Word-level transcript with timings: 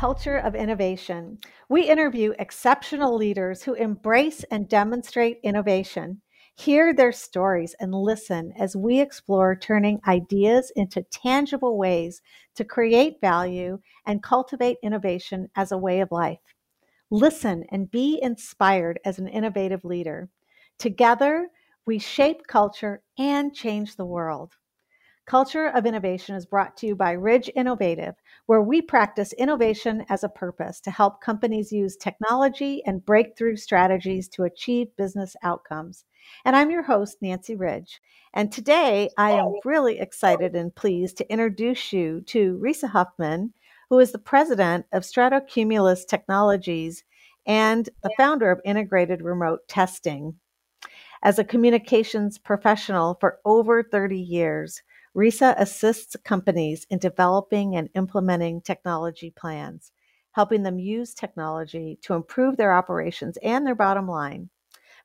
Culture 0.00 0.38
of 0.38 0.54
Innovation. 0.54 1.36
We 1.68 1.82
interview 1.82 2.32
exceptional 2.38 3.14
leaders 3.14 3.62
who 3.62 3.74
embrace 3.74 4.42
and 4.44 4.66
demonstrate 4.66 5.40
innovation. 5.42 6.22
Hear 6.54 6.94
their 6.94 7.12
stories 7.12 7.74
and 7.78 7.92
listen 7.92 8.54
as 8.58 8.74
we 8.74 8.98
explore 8.98 9.54
turning 9.54 10.00
ideas 10.08 10.72
into 10.74 11.02
tangible 11.02 11.76
ways 11.76 12.22
to 12.54 12.64
create 12.64 13.20
value 13.20 13.78
and 14.06 14.22
cultivate 14.22 14.78
innovation 14.82 15.50
as 15.54 15.70
a 15.70 15.76
way 15.76 16.00
of 16.00 16.10
life. 16.10 16.54
Listen 17.10 17.64
and 17.70 17.90
be 17.90 18.18
inspired 18.22 19.00
as 19.04 19.18
an 19.18 19.28
innovative 19.28 19.84
leader. 19.84 20.30
Together, 20.78 21.48
we 21.84 21.98
shape 21.98 22.46
culture 22.46 23.02
and 23.18 23.54
change 23.54 23.96
the 23.96 24.06
world. 24.06 24.54
Culture 25.30 25.68
of 25.68 25.86
Innovation 25.86 26.34
is 26.34 26.44
brought 26.44 26.76
to 26.78 26.88
you 26.88 26.96
by 26.96 27.12
Ridge 27.12 27.48
Innovative, 27.54 28.16
where 28.46 28.62
we 28.62 28.82
practice 28.82 29.32
innovation 29.34 30.04
as 30.08 30.24
a 30.24 30.28
purpose 30.28 30.80
to 30.80 30.90
help 30.90 31.20
companies 31.20 31.70
use 31.70 31.96
technology 31.96 32.82
and 32.84 33.06
breakthrough 33.06 33.54
strategies 33.54 34.28
to 34.30 34.42
achieve 34.42 34.88
business 34.96 35.36
outcomes. 35.44 36.04
And 36.44 36.56
I'm 36.56 36.72
your 36.72 36.82
host, 36.82 37.18
Nancy 37.22 37.54
Ridge. 37.54 38.00
And 38.34 38.50
today 38.50 39.08
I 39.16 39.30
am 39.30 39.52
really 39.64 40.00
excited 40.00 40.56
and 40.56 40.74
pleased 40.74 41.18
to 41.18 41.32
introduce 41.32 41.92
you 41.92 42.22
to 42.22 42.60
Risa 42.60 42.88
Huffman, 42.88 43.54
who 43.88 44.00
is 44.00 44.10
the 44.10 44.18
president 44.18 44.86
of 44.90 45.04
Stratocumulus 45.04 46.04
Technologies 46.08 47.04
and 47.46 47.88
the 48.02 48.10
founder 48.16 48.50
of 48.50 48.60
Integrated 48.64 49.22
Remote 49.22 49.60
Testing. 49.68 50.34
As 51.22 51.38
a 51.38 51.44
communications 51.44 52.36
professional 52.36 53.16
for 53.20 53.38
over 53.44 53.84
30 53.84 54.18
years, 54.18 54.82
RISA 55.12 55.56
assists 55.58 56.14
companies 56.22 56.86
in 56.88 57.00
developing 57.00 57.74
and 57.74 57.88
implementing 57.96 58.60
technology 58.60 59.32
plans, 59.36 59.90
helping 60.32 60.62
them 60.62 60.78
use 60.78 61.14
technology 61.14 61.98
to 62.02 62.14
improve 62.14 62.56
their 62.56 62.72
operations 62.72 63.36
and 63.42 63.66
their 63.66 63.74
bottom 63.74 64.06
line. 64.06 64.50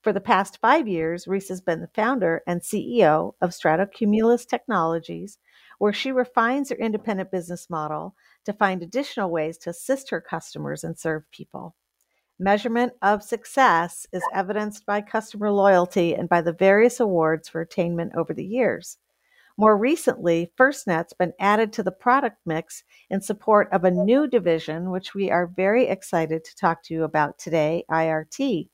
For 0.03 0.14
the 0.14 0.22
past 0.22 0.59
five 0.62 0.88
years, 0.88 1.25
has 1.25 1.62
been 1.62 1.81
the 1.81 1.89
founder 1.95 2.44
and 2.45 2.62
CEO 2.62 3.34
of 3.42 3.50
Stratocumulus 3.50 4.45
Technologies, 4.45 5.39
where 5.80 5.92
she 5.92 6.12
refines 6.12 6.69
her 6.69 6.75
independent 6.75 7.31
business 7.31 7.67
model 7.67 8.16
to 8.45 8.53
find 8.53 8.84
additional 8.84 9.31
ways 9.31 9.58
to 9.58 9.72
assist 9.72 10.12
her 10.12 10.22
customers 10.22 10.84
and 10.84 11.00
serve 11.00 11.23
people. 11.31 11.75
Measurement 12.38 12.94
of 13.02 13.23
success 13.23 14.06
is 14.14 14.22
evidenced 14.31 14.86
by 14.86 15.02
customer 15.02 15.50
loyalty 15.52 16.14
and 16.14 16.30
by 16.30 16.42
the 16.42 16.53
various 16.53 17.00
awards 17.00 17.50
for 17.50 17.62
attainment 17.62 18.14
over 18.16 18.36
the 18.36 18.45
years. 18.45 19.00
More 19.58 19.78
recently, 19.78 20.52
FirstNet's 20.59 21.14
been 21.14 21.31
added 21.39 21.72
to 21.73 21.84
the 21.84 21.92
product 21.92 22.39
mix 22.45 22.84
in 23.09 23.22
support 23.22 23.70
of 23.72 23.86
a 23.86 23.92
new 23.92 24.28
division, 24.28 24.92
which 24.92 25.16
we 25.16 25.31
are 25.31 25.47
very 25.47 25.88
excited 25.88 26.44
to 26.44 26.56
talk 26.58 26.84
to 26.84 26.94
you 26.94 27.03
about 27.06 27.38
today 27.38 27.86
IRT. 27.89 28.67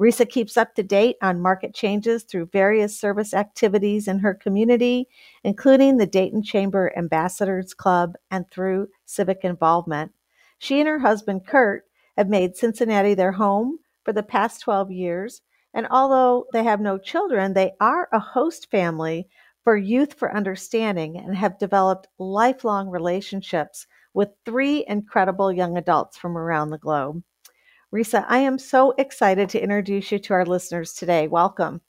Risa 0.00 0.26
keeps 0.26 0.56
up 0.56 0.74
to 0.76 0.82
date 0.82 1.16
on 1.20 1.42
market 1.42 1.74
changes 1.74 2.22
through 2.22 2.46
various 2.52 2.98
service 2.98 3.34
activities 3.34 4.08
in 4.08 4.20
her 4.20 4.32
community, 4.32 5.08
including 5.44 5.96
the 5.96 6.06
Dayton 6.06 6.42
Chamber 6.42 6.90
Ambassadors 6.96 7.74
Club 7.74 8.14
and 8.30 8.48
through 8.50 8.88
civic 9.04 9.40
involvement. 9.42 10.12
She 10.58 10.80
and 10.80 10.88
her 10.88 11.00
husband, 11.00 11.46
Kurt, 11.46 11.84
have 12.16 12.28
made 12.28 12.56
Cincinnati 12.56 13.14
their 13.14 13.32
home 13.32 13.80
for 14.04 14.12
the 14.12 14.22
past 14.22 14.62
12 14.62 14.90
years. 14.90 15.42
And 15.74 15.86
although 15.90 16.46
they 16.52 16.64
have 16.64 16.80
no 16.80 16.96
children, 16.96 17.52
they 17.52 17.72
are 17.80 18.08
a 18.12 18.18
host 18.18 18.70
family 18.70 19.28
for 19.68 19.76
Youth 19.76 20.14
for 20.14 20.34
Understanding 20.34 21.18
and 21.18 21.36
have 21.36 21.58
developed 21.58 22.08
lifelong 22.18 22.88
relationships 22.88 23.86
with 24.14 24.30
three 24.46 24.82
incredible 24.88 25.52
young 25.52 25.76
adults 25.76 26.16
from 26.16 26.38
around 26.38 26.70
the 26.70 26.78
globe. 26.78 27.22
Risa, 27.94 28.24
I 28.28 28.38
am 28.38 28.58
so 28.58 28.92
excited 28.92 29.50
to 29.50 29.62
introduce 29.62 30.10
you 30.10 30.20
to 30.20 30.32
our 30.32 30.46
listeners 30.46 30.94
today. 30.94 31.28
Welcome. 31.28 31.82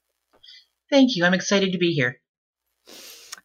Thank 0.90 1.16
you. 1.16 1.24
I'm 1.24 1.32
excited 1.32 1.72
to 1.72 1.78
be 1.78 1.92
here. 1.92 2.20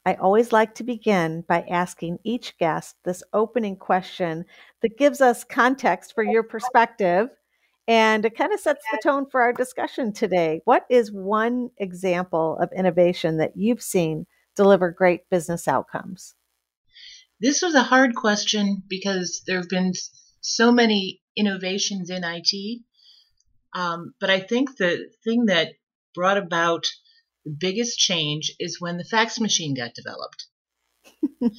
I 0.05 0.15
always 0.15 0.51
like 0.51 0.75
to 0.75 0.83
begin 0.83 1.45
by 1.47 1.61
asking 1.69 2.17
each 2.25 2.57
guest 2.57 2.97
this 3.05 3.23
opening 3.31 3.77
question 3.77 4.43
that 4.81 4.97
gives 4.97 5.21
us 5.21 5.45
context 5.45 6.13
for 6.13 6.25
your 6.25 6.43
perspective 6.43 7.29
and 7.87 8.25
it 8.25 8.37
kind 8.37 8.53
of 8.53 8.59
sets 8.59 8.83
the 8.91 8.99
tone 9.03 9.27
for 9.29 9.41
our 9.41 9.53
discussion 9.53 10.11
today. 10.11 10.61
What 10.65 10.85
is 10.89 11.11
one 11.11 11.69
example 11.77 12.57
of 12.59 12.71
innovation 12.75 13.37
that 13.37 13.53
you've 13.55 13.81
seen 13.81 14.25
deliver 14.55 14.91
great 14.91 15.29
business 15.29 15.67
outcomes? 15.67 16.33
This 17.39 17.61
was 17.61 17.75
a 17.75 17.83
hard 17.83 18.15
question 18.15 18.81
because 18.87 19.43
there 19.45 19.57
have 19.57 19.69
been 19.69 19.93
so 20.41 20.71
many 20.71 21.21
innovations 21.35 22.09
in 22.09 22.23
IT. 22.23 22.81
Um, 23.73 24.13
but 24.19 24.29
I 24.29 24.39
think 24.39 24.77
the 24.77 25.09
thing 25.23 25.45
that 25.47 25.73
brought 26.13 26.37
about 26.37 26.85
the 27.43 27.51
biggest 27.51 27.99
change 27.99 28.53
is 28.59 28.79
when 28.79 28.97
the 28.97 29.03
fax 29.03 29.39
machine 29.39 29.75
got 29.75 29.93
developed. 29.93 30.47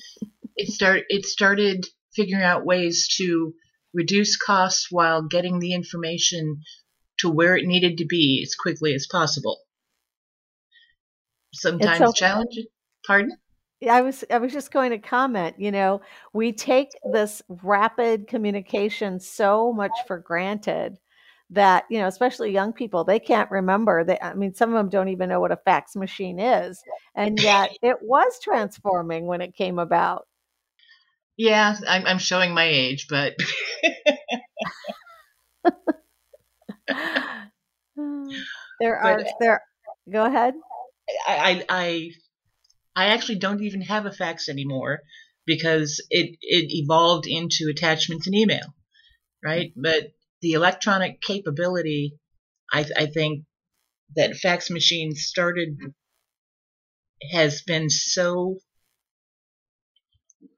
it 0.56 0.68
start 0.68 1.02
it 1.08 1.26
started 1.26 1.86
figuring 2.14 2.42
out 2.42 2.64
ways 2.64 3.08
to 3.18 3.54
reduce 3.96 4.36
costs 4.36 4.88
while 4.90 5.22
getting 5.22 5.58
the 5.58 5.72
information 5.72 6.62
to 7.18 7.30
where 7.30 7.56
it 7.56 7.66
needed 7.66 7.98
to 7.98 8.04
be 8.04 8.42
as 8.46 8.54
quickly 8.54 8.94
as 8.94 9.08
possible. 9.10 9.58
Sometimes 11.54 11.98
so, 11.98 12.12
challenging. 12.12 12.66
Pardon? 13.06 13.32
I 13.88 14.02
was 14.02 14.24
I 14.30 14.38
was 14.38 14.52
just 14.52 14.70
going 14.70 14.90
to 14.90 14.98
comment, 14.98 15.56
you 15.58 15.70
know, 15.70 16.00
we 16.32 16.52
take 16.52 16.88
this 17.12 17.42
rapid 17.48 18.26
communication 18.26 19.20
so 19.20 19.72
much 19.72 19.92
for 20.06 20.18
granted 20.18 20.98
that, 21.50 21.84
you 21.90 21.98
know, 21.98 22.08
especially 22.08 22.52
young 22.52 22.72
people, 22.72 23.04
they 23.04 23.20
can't 23.20 23.50
remember 23.50 24.02
that 24.04 24.24
I 24.24 24.34
mean 24.34 24.54
some 24.54 24.70
of 24.70 24.76
them 24.76 24.88
don't 24.88 25.08
even 25.08 25.28
know 25.28 25.40
what 25.40 25.52
a 25.52 25.58
fax 25.58 25.94
machine 25.94 26.38
is. 26.38 26.82
And 27.14 27.38
yet 27.40 27.70
it 27.82 27.96
was 28.00 28.38
transforming 28.42 29.26
when 29.26 29.40
it 29.40 29.54
came 29.54 29.78
about. 29.78 30.26
Yeah, 31.36 31.76
I'm, 31.86 32.06
I'm 32.06 32.18
showing 32.18 32.54
my 32.54 32.64
age, 32.64 33.06
but 33.08 33.34
there 38.80 38.96
are 38.96 39.18
but 39.18 39.32
there. 39.40 39.62
Go 40.10 40.24
ahead. 40.24 40.54
I, 41.26 41.64
I 41.68 42.10
I 42.94 43.06
actually 43.06 43.38
don't 43.38 43.62
even 43.62 43.82
have 43.82 44.06
a 44.06 44.12
fax 44.12 44.48
anymore 44.48 45.00
because 45.46 46.04
it 46.10 46.36
it 46.40 46.66
evolved 46.70 47.26
into 47.26 47.68
attachments 47.70 48.26
and 48.26 48.34
email, 48.34 48.74
right? 49.44 49.72
But 49.76 50.12
the 50.42 50.52
electronic 50.52 51.20
capability, 51.20 52.18
I, 52.72 52.86
I 52.96 53.06
think 53.06 53.44
that 54.16 54.36
fax 54.36 54.70
machines 54.70 55.24
started 55.26 55.78
has 57.32 57.62
been 57.62 57.90
so 57.90 58.58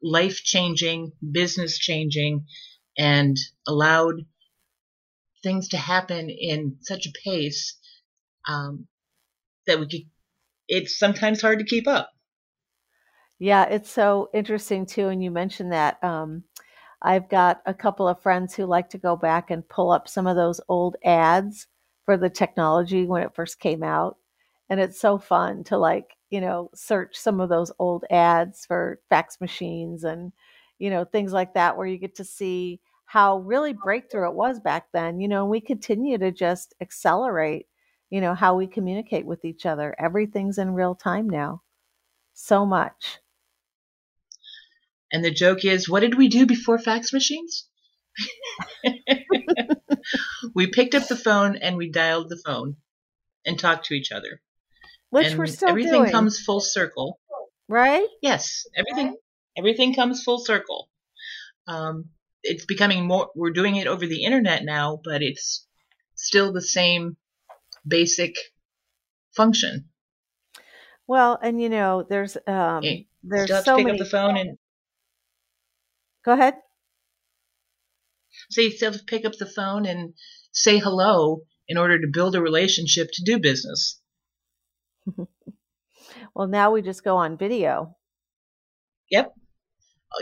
life 0.02 0.42
changing, 0.44 1.12
business 1.32 1.78
changing, 1.78 2.46
and 2.96 3.36
allowed 3.66 4.26
things 5.42 5.68
to 5.68 5.76
happen 5.76 6.30
in 6.30 6.76
such 6.80 7.06
a 7.06 7.12
pace 7.24 7.78
um, 8.46 8.86
that 9.66 9.78
we 9.78 9.88
could, 9.88 10.10
it's 10.68 10.98
sometimes 10.98 11.40
hard 11.40 11.58
to 11.58 11.64
keep 11.64 11.86
up. 11.86 12.10
Yeah, 13.38 13.64
it's 13.64 13.90
so 13.90 14.30
interesting 14.34 14.84
too. 14.86 15.08
And 15.08 15.22
you 15.22 15.30
mentioned 15.30 15.72
that. 15.72 16.02
Um, 16.02 16.44
I've 17.00 17.28
got 17.28 17.62
a 17.64 17.74
couple 17.74 18.08
of 18.08 18.20
friends 18.20 18.54
who 18.54 18.66
like 18.66 18.90
to 18.90 18.98
go 18.98 19.14
back 19.14 19.50
and 19.50 19.68
pull 19.68 19.92
up 19.92 20.08
some 20.08 20.26
of 20.26 20.34
those 20.34 20.60
old 20.68 20.96
ads 21.04 21.68
for 22.04 22.16
the 22.16 22.30
technology 22.30 23.06
when 23.06 23.22
it 23.22 23.34
first 23.34 23.60
came 23.60 23.84
out. 23.84 24.16
And 24.70 24.80
it's 24.80 25.00
so 25.00 25.18
fun 25.18 25.64
to 25.64 25.78
like 25.78 26.18
you 26.30 26.40
know, 26.40 26.70
search 26.74 27.16
some 27.16 27.40
of 27.40 27.48
those 27.48 27.72
old 27.78 28.04
ads 28.10 28.66
for 28.66 29.00
fax 29.08 29.40
machines 29.40 30.04
and, 30.04 30.32
you 30.78 30.90
know, 30.90 31.04
things 31.04 31.32
like 31.32 31.54
that, 31.54 31.76
where 31.76 31.86
you 31.86 31.96
get 31.96 32.16
to 32.16 32.24
see 32.24 32.80
how 33.06 33.38
really 33.38 33.72
breakthrough 33.72 34.28
it 34.28 34.34
was 34.34 34.60
back 34.60 34.88
then. 34.92 35.20
You 35.20 35.28
know, 35.28 35.42
and 35.42 35.50
we 35.50 35.60
continue 35.60 36.18
to 36.18 36.30
just 36.30 36.74
accelerate, 36.80 37.66
you 38.10 38.20
know, 38.20 38.34
how 38.34 38.56
we 38.56 38.66
communicate 38.66 39.26
with 39.26 39.44
each 39.44 39.64
other. 39.64 39.94
Everything's 39.98 40.58
in 40.58 40.74
real 40.74 40.94
time 40.94 41.28
now. 41.28 41.62
So 42.34 42.66
much. 42.66 43.18
And 45.10 45.24
the 45.24 45.30
joke 45.30 45.64
is, 45.64 45.88
what 45.88 46.00
did 46.00 46.16
we 46.16 46.28
do 46.28 46.44
before 46.44 46.78
fax 46.78 47.12
machines? 47.12 47.66
we 50.54 50.66
picked 50.66 50.94
up 50.94 51.08
the 51.08 51.16
phone 51.16 51.56
and 51.56 51.78
we 51.78 51.90
dialed 51.90 52.28
the 52.28 52.40
phone 52.44 52.76
and 53.46 53.58
talked 53.58 53.86
to 53.86 53.94
each 53.94 54.12
other 54.12 54.42
which 55.10 55.28
and 55.28 55.38
we're 55.38 55.46
still 55.46 55.70
everything 55.70 56.02
doing. 56.02 56.10
comes 56.10 56.40
full 56.40 56.60
circle. 56.60 57.18
Right? 57.68 58.06
Yes 58.22 58.66
everything 58.76 59.16
everything 59.56 59.94
comes 59.94 60.22
full 60.22 60.38
circle. 60.38 60.88
Um, 61.66 62.10
it's 62.42 62.64
becoming 62.64 63.06
more 63.06 63.30
we're 63.34 63.52
doing 63.52 63.76
it 63.76 63.86
over 63.86 64.06
the 64.06 64.24
internet 64.24 64.64
now 64.64 65.00
but 65.02 65.22
it's 65.22 65.66
still 66.14 66.52
the 66.52 66.62
same 66.62 67.16
basic 67.86 68.34
function. 69.36 69.88
Well 71.06 71.38
and 71.42 71.60
you 71.60 71.68
know 71.68 72.04
there's 72.08 72.36
um 72.46 72.82
there's 73.22 73.44
still 73.44 73.56
have 73.56 73.64
so 73.64 73.76
pick 73.76 73.86
many 73.86 73.98
up 73.98 74.04
the 74.04 74.10
phone 74.10 74.36
and 74.36 74.58
go 76.24 76.32
ahead. 76.32 76.54
So 78.50 78.60
you 78.60 78.70
still 78.70 78.92
have 78.92 79.00
to 79.00 79.06
pick 79.06 79.24
up 79.24 79.34
the 79.38 79.46
phone 79.46 79.84
and 79.86 80.14
say 80.52 80.78
hello 80.78 81.42
in 81.66 81.76
order 81.76 81.98
to 81.98 82.06
build 82.12 82.34
a 82.34 82.42
relationship 82.42 83.08
to 83.12 83.22
do 83.24 83.38
business. 83.38 84.00
well, 86.34 86.48
now 86.48 86.70
we 86.72 86.82
just 86.82 87.04
go 87.04 87.16
on 87.16 87.36
video. 87.36 87.96
Yep. 89.10 89.34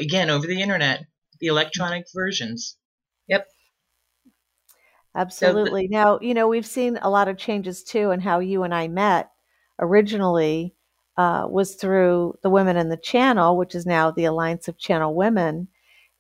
Again, 0.01 0.31
over 0.31 0.47
the 0.47 0.61
internet, 0.61 1.05
the 1.41 1.47
electronic 1.49 2.05
versions. 2.15 2.77
Yep. 3.29 3.47
Absolutely. 5.15 5.83
So 5.85 5.89
the- 5.89 5.95
now, 5.95 6.19
you 6.21 6.35
know, 6.35 6.49
we've 6.49 6.67
seen 6.67 6.99
a 7.01 7.11
lot 7.11 7.29
of 7.29 7.39
changes 7.39 7.83
too 7.83 8.11
in 8.11 8.21
how 8.21 8.39
you 8.39 8.63
and 8.63 8.75
I 8.75 8.89
met 8.89 9.31
originally 9.79 10.75
uh, 11.17 11.47
was 11.49 11.75
through 11.77 12.35
the 12.43 12.51
Women 12.51 12.77
in 12.77 12.89
the 12.91 12.97
Channel, 12.97 13.57
which 13.57 13.75
is 13.75 13.87
now 13.87 14.11
the 14.11 14.27
Alliance 14.27 14.69
of 14.69 14.79
Channel 14.79 15.15
Women. 15.15 15.69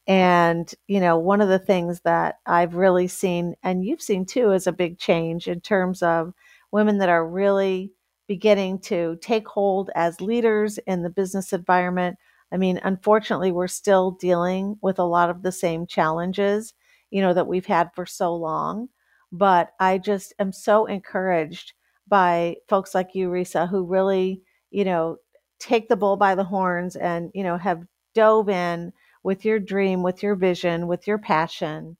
And, 0.06 0.72
you 0.86 1.00
know, 1.00 1.19
one 1.19 1.40
of 1.40 1.48
the 1.48 1.58
things 1.58 2.00
that 2.02 2.36
I've 2.46 2.76
really 2.76 3.08
seen, 3.08 3.56
and 3.62 3.84
you've 3.84 4.00
seen 4.00 4.24
too, 4.24 4.52
is 4.52 4.66
a 4.66 4.72
big 4.72 4.98
change 4.98 5.48
in 5.48 5.60
terms 5.60 6.02
of 6.02 6.32
women 6.72 6.98
that 6.98 7.08
are 7.08 7.26
really 7.26 7.92
beginning 8.28 8.81
to 8.81 9.19
take 9.20 9.46
hold 9.49 9.90
as 9.94 10.20
leaders 10.20 10.78
in 10.87 11.02
the 11.02 11.11
business 11.11 11.52
environment. 11.52 12.17
I 12.52 12.56
mean, 12.56 12.81
unfortunately, 12.84 13.52
we're 13.52 13.69
still 13.69 14.12
dealing 14.12 14.76
with 14.82 14.99
a 14.99 15.05
lot 15.05 15.31
of 15.31 15.43
the 15.43 15.52
same 15.52 15.87
challenges, 15.87 16.75
you 17.11 17.20
know, 17.20 17.34
that 17.34 17.46
we've 17.46 17.67
had 17.67 17.90
for 17.94 18.06
so 18.06 18.34
long. 18.34 18.88
But 19.32 19.73
I 19.81 19.99
just 19.99 20.34
am 20.38 20.52
so 20.52 20.87
encouraged 20.87 21.73
by 22.08 22.56
folks 22.69 22.94
like 22.94 23.14
you, 23.14 23.28
Risa, 23.28 23.69
who 23.69 23.84
really, 23.84 24.43
you 24.70 24.84
know, 24.84 25.17
take 25.58 25.88
the 25.88 25.96
bull 25.96 26.17
by 26.17 26.34
the 26.34 26.44
horns 26.44 26.96
and, 26.96 27.31
you 27.34 27.43
know, 27.43 27.56
have 27.58 27.82
dove 28.14 28.49
in 28.49 28.93
with 29.22 29.44
your 29.44 29.58
dream, 29.58 30.02
with 30.02 30.22
your 30.22 30.37
vision, 30.37 30.87
with 30.87 31.06
your 31.06 31.19
passion. 31.19 31.96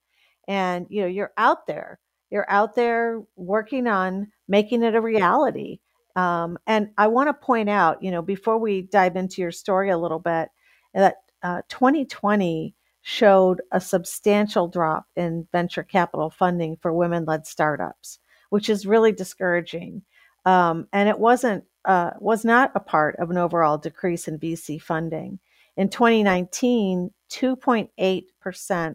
And, 0.49 0.87
you 0.88 1.00
know, 1.02 1.08
you're 1.08 1.32
out 1.37 1.67
there. 1.67 1.99
You're 2.31 2.50
out 2.50 2.75
there 2.75 3.22
working 3.37 3.87
on 3.88 4.31
making 4.49 4.82
it 4.82 4.94
a 4.94 5.00
reality. 5.00 5.81
Um, 6.16 6.58
and 6.66 6.90
I 6.98 7.06
want 7.08 7.28
to 7.28 7.34
point 7.34 7.68
out, 7.68 8.02
you 8.02 8.10
know, 8.10 8.22
before 8.22 8.58
we 8.58 8.82
dive 8.82 9.16
into 9.16 9.40
your 9.42 9.52
story 9.52 9.90
a 9.90 9.98
little 9.98 10.18
bit, 10.18 10.48
that 10.94 11.16
uh, 11.42 11.62
2020 11.68 12.74
showed 13.02 13.62
a 13.70 13.80
substantial 13.80 14.66
drop 14.66 15.06
in 15.14 15.46
venture 15.52 15.84
capital 15.84 16.30
funding 16.30 16.76
for 16.80 16.92
women 16.92 17.24
led 17.24 17.46
startups 17.46 18.18
which 18.50 18.68
is 18.68 18.86
really 18.86 19.12
discouraging. 19.12 20.02
Um, 20.44 20.86
and 20.92 21.08
it 21.08 21.18
wasn't 21.18 21.64
uh, 21.84 22.10
was 22.19 22.44
not 22.44 22.72
a 22.74 22.80
part 22.80 23.16
of 23.16 23.30
an 23.30 23.38
overall 23.38 23.78
decrease 23.78 24.26
in 24.26 24.38
VC 24.38 24.80
funding. 24.80 25.38
In 25.76 25.88
2019, 25.88 27.10
2.8% 27.30 28.94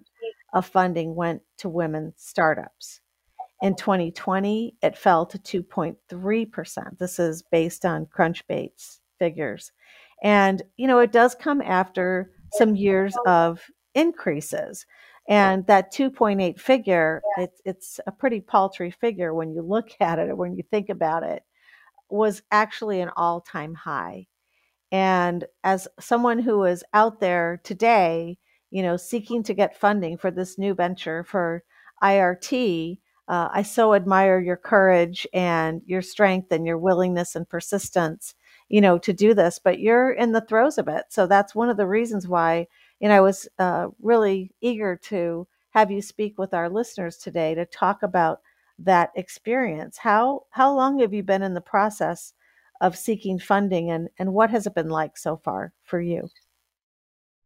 of 0.53 0.65
funding 0.65 1.15
went 1.15 1.41
to 1.59 1.69
women 1.69 2.13
startups. 2.17 2.99
In 3.61 3.75
2020, 3.75 4.75
it 4.81 4.97
fell 4.97 5.25
to 5.27 5.37
2.3%. 5.37 6.97
This 6.97 7.19
is 7.19 7.43
based 7.43 7.85
on 7.85 8.07
Crunchbase 8.07 8.99
figures. 9.19 9.71
And, 10.23 10.63
you 10.77 10.87
know, 10.87 10.99
it 10.99 11.11
does 11.11 11.35
come 11.35 11.61
after 11.61 12.31
some 12.53 12.75
years 12.75 13.15
of 13.27 13.61
increases. 13.93 14.85
And 15.29 15.65
that 15.67 15.93
2.8 15.93 16.59
figure, 16.59 17.21
it's, 17.37 17.61
it's 17.63 17.99
a 18.07 18.11
pretty 18.11 18.41
paltry 18.41 18.89
figure 18.91 19.33
when 19.33 19.53
you 19.53 19.61
look 19.61 19.91
at 19.99 20.19
it 20.19 20.29
or 20.29 20.35
when 20.35 20.55
you 20.55 20.63
think 20.69 20.89
about 20.89 21.23
it, 21.23 21.43
was 22.09 22.41
actually 22.51 22.99
an 22.99 23.11
all 23.15 23.41
time 23.41 23.73
high. 23.73 24.27
And 24.91 25.45
as 25.63 25.87
someone 25.99 26.39
who 26.39 26.63
is 26.65 26.83
out 26.93 27.19
there 27.19 27.61
today, 27.63 28.37
you 28.71 28.83
know, 28.83 28.97
seeking 28.97 29.43
to 29.43 29.53
get 29.53 29.79
funding 29.79 30.17
for 30.17 30.31
this 30.31 30.57
new 30.57 30.73
venture 30.73 31.23
for 31.23 31.63
IRT, 32.03 32.97
uh, 33.31 33.49
I 33.51 33.63
so 33.63 33.95
admire 33.95 34.39
your 34.39 34.57
courage 34.57 35.25
and 35.33 35.81
your 35.85 36.01
strength 36.01 36.51
and 36.51 36.67
your 36.67 36.77
willingness 36.77 37.35
and 37.35 37.49
persistence, 37.49 38.35
you 38.69 38.81
know, 38.81 38.97
to 38.99 39.13
do 39.13 39.33
this. 39.33 39.57
But 39.57 39.79
you're 39.79 40.11
in 40.11 40.33
the 40.33 40.41
throes 40.41 40.77
of 40.77 40.87
it. 40.87 41.05
So 41.09 41.25
that's 41.25 41.55
one 41.55 41.69
of 41.69 41.77
the 41.77 41.87
reasons 41.87 42.27
why 42.27 42.67
and 43.01 43.11
I 43.11 43.21
was 43.21 43.47
uh, 43.57 43.87
really 44.01 44.51
eager 44.61 44.95
to 45.05 45.47
have 45.71 45.89
you 45.89 46.01
speak 46.01 46.37
with 46.37 46.53
our 46.53 46.69
listeners 46.69 47.17
today 47.17 47.55
to 47.55 47.65
talk 47.65 48.03
about 48.03 48.41
that 48.79 49.11
experience. 49.15 49.97
How 49.97 50.43
how 50.51 50.73
long 50.73 50.99
have 50.99 51.13
you 51.13 51.23
been 51.23 51.41
in 51.41 51.53
the 51.53 51.61
process 51.61 52.33
of 52.81 52.97
seeking 52.97 53.39
funding, 53.39 53.89
and 53.89 54.09
and 54.19 54.33
what 54.33 54.49
has 54.51 54.67
it 54.67 54.75
been 54.75 54.89
like 54.89 55.17
so 55.17 55.37
far 55.37 55.73
for 55.83 56.01
you? 56.01 56.29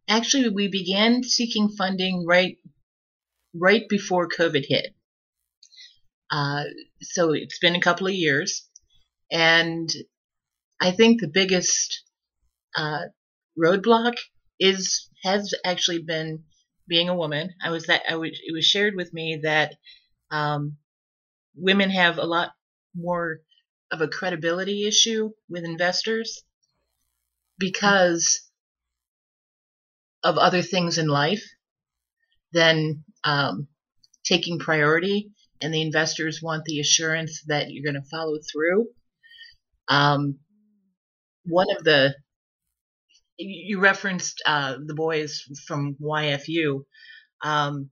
Actually, 0.08 0.50
we 0.50 0.68
began 0.68 1.24
seeking 1.24 1.70
funding 1.70 2.26
right 2.26 2.58
right 3.54 3.88
before 3.88 4.28
COVID 4.28 4.66
hit. 4.68 4.95
Uh, 6.32 6.66
so 7.02 7.34
it's 7.34 7.60
been 7.60 7.76
a 7.76 7.82
couple 7.82 8.08
of 8.08 8.14
years, 8.14 8.68
and 9.32 9.90
I 10.82 10.92
think 10.92 11.22
the 11.22 11.28
biggest 11.28 12.04
uh, 12.76 13.06
roadblock 13.58 14.18
is 14.60 15.10
has 15.24 15.54
actually 15.66 16.00
been 16.04 16.46
being 16.88 17.10
a 17.10 17.16
woman. 17.18 17.56
I 17.64 17.72
was 17.72 17.88
that 17.88 18.04
I 18.10 18.16
was 18.18 18.32
it 18.32 18.54
was 18.54 18.66
shared 18.66 18.96
with 18.96 19.14
me 19.14 19.42
that 19.44 19.76
um, 20.32 20.78
women 21.56 21.90
have 21.92 22.18
a 22.20 22.26
lot 22.26 22.54
more 22.96 23.42
of 23.92 24.02
a 24.02 24.08
credibility 24.10 24.88
issue 24.88 25.32
with 25.50 25.66
investors 25.66 26.44
because 27.60 28.50
of 30.24 30.38
other 30.38 30.62
things 30.62 30.98
in 30.98 31.08
life 31.08 31.44
than 32.52 33.04
um, 33.24 33.68
taking 34.26 34.60
priority, 34.60 35.32
and 35.62 35.74
the 35.74 35.82
investors 35.82 36.42
want 36.42 36.66
the 36.66 36.80
assurance 36.80 37.44
that 37.48 37.72
you're 37.72 37.84
going 37.84 38.02
to 38.02 38.10
follow 38.10 38.38
through. 38.52 38.88
Um, 39.88 40.40
one 41.46 41.68
of 41.76 41.84
the 41.84 42.16
you 43.38 43.80
referenced 43.80 44.42
uh, 44.46 44.78
the 44.84 44.94
boys 44.94 45.44
from 45.68 45.96
YFU. 46.02 46.86
Um, 47.44 47.90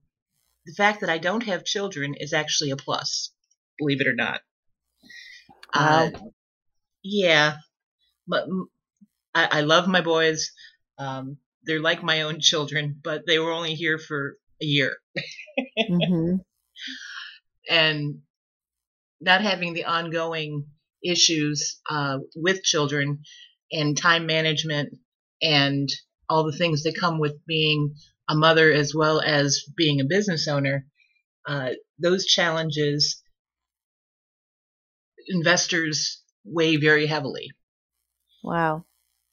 the 0.66 0.72
fact 0.72 1.00
that 1.00 1.10
I 1.10 1.18
don't 1.18 1.42
have 1.42 1.64
children 1.64 2.14
is 2.18 2.32
actually 2.32 2.70
a 2.70 2.76
plus, 2.76 3.30
believe 3.78 4.00
it 4.00 4.06
or 4.06 4.14
not. 4.14 4.40
Wow. 5.74 6.06
Uh, 6.06 6.10
yeah, 7.02 7.56
but 8.26 8.46
I, 9.34 9.58
I, 9.58 9.60
love 9.60 9.86
my 9.86 10.00
boys. 10.00 10.52
Um, 10.98 11.36
they're 11.64 11.80
like 11.80 12.02
my 12.02 12.22
own 12.22 12.40
children, 12.40 12.98
but 13.02 13.26
they 13.26 13.38
were 13.38 13.52
only 13.52 13.74
here 13.74 13.98
for 13.98 14.38
a 14.62 14.64
year. 14.64 14.96
mm-hmm. 15.90 16.36
And 17.68 18.20
not 19.20 19.40
having 19.40 19.72
the 19.72 19.84
ongoing 19.84 20.66
issues 21.02 21.80
uh, 21.88 22.18
with 22.36 22.62
children 22.62 23.22
and 23.72 23.96
time 23.96 24.26
management 24.26 24.98
and 25.42 25.88
all 26.28 26.44
the 26.44 26.56
things 26.56 26.82
that 26.82 26.98
come 26.98 27.18
with 27.18 27.34
being 27.46 27.94
a 28.28 28.34
mother 28.34 28.72
as 28.72 28.94
well 28.94 29.20
as 29.20 29.64
being 29.76 30.00
a 30.00 30.04
business 30.04 30.48
owner, 30.48 30.86
uh, 31.46 31.70
those 31.98 32.24
challenges 32.24 33.22
investors 35.26 36.22
weigh 36.44 36.76
very 36.76 37.06
heavily. 37.06 37.50
Wow. 38.42 38.84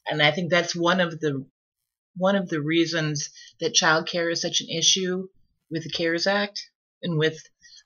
And 0.09 0.21
I 0.21 0.31
think 0.31 0.49
that's 0.49 0.75
one 0.75 0.99
of 0.99 1.19
the 1.19 1.45
one 2.17 2.35
of 2.35 2.49
the 2.49 2.61
reasons 2.61 3.29
that 3.61 3.73
childcare 3.73 4.31
is 4.31 4.41
such 4.41 4.59
an 4.59 4.69
issue 4.69 5.27
with 5.69 5.83
the 5.83 5.89
CARES 5.89 6.27
Act 6.27 6.61
and 7.01 7.17
with 7.17 7.41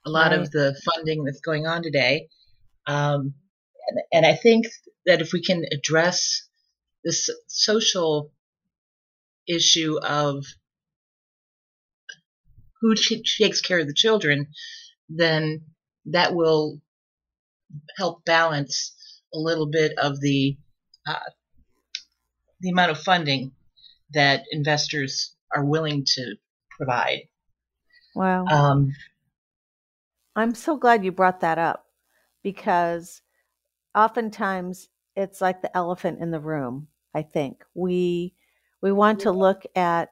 a 0.05 0.09
lot 0.09 0.31
right. 0.31 0.39
of 0.39 0.51
the 0.51 0.79
funding 0.85 1.23
that's 1.23 1.41
going 1.41 1.65
on 1.65 1.83
today. 1.83 2.27
Um, 2.87 3.33
and, 3.87 3.99
and 4.11 4.25
I 4.25 4.35
think 4.35 4.67
that 5.05 5.21
if 5.21 5.33
we 5.33 5.41
can 5.41 5.65
address 5.71 6.47
this 7.03 7.29
social 7.47 8.31
issue 9.47 9.99
of 10.01 10.45
who 12.81 12.95
takes 12.95 13.61
care 13.61 13.79
of 13.79 13.87
the 13.87 13.93
children, 13.93 14.47
then 15.09 15.61
that 16.05 16.33
will 16.33 16.81
help 17.97 18.25
balance 18.25 18.93
a 19.33 19.37
little 19.37 19.67
bit 19.67 19.93
of 19.97 20.19
the 20.21 20.57
uh, 21.07 21.19
the 22.61 22.69
amount 22.69 22.91
of 22.91 22.99
funding 22.99 23.51
that 24.13 24.43
investors 24.51 25.35
are 25.55 25.63
willing 25.63 26.03
to 26.05 26.35
provide. 26.77 27.21
Wow. 28.15 28.45
Um, 28.45 28.93
I'm 30.35 30.53
so 30.53 30.77
glad 30.77 31.05
you 31.05 31.11
brought 31.11 31.39
that 31.41 31.57
up 31.57 31.85
because 32.43 33.21
oftentimes 33.95 34.89
it's 35.15 35.41
like 35.41 35.61
the 35.61 35.75
elephant 35.75 36.19
in 36.19 36.31
the 36.31 36.39
room. 36.39 36.87
I 37.13 37.21
think 37.21 37.63
we 37.73 38.33
we 38.81 38.91
want 38.91 39.21
to 39.21 39.31
look 39.31 39.63
at 39.75 40.11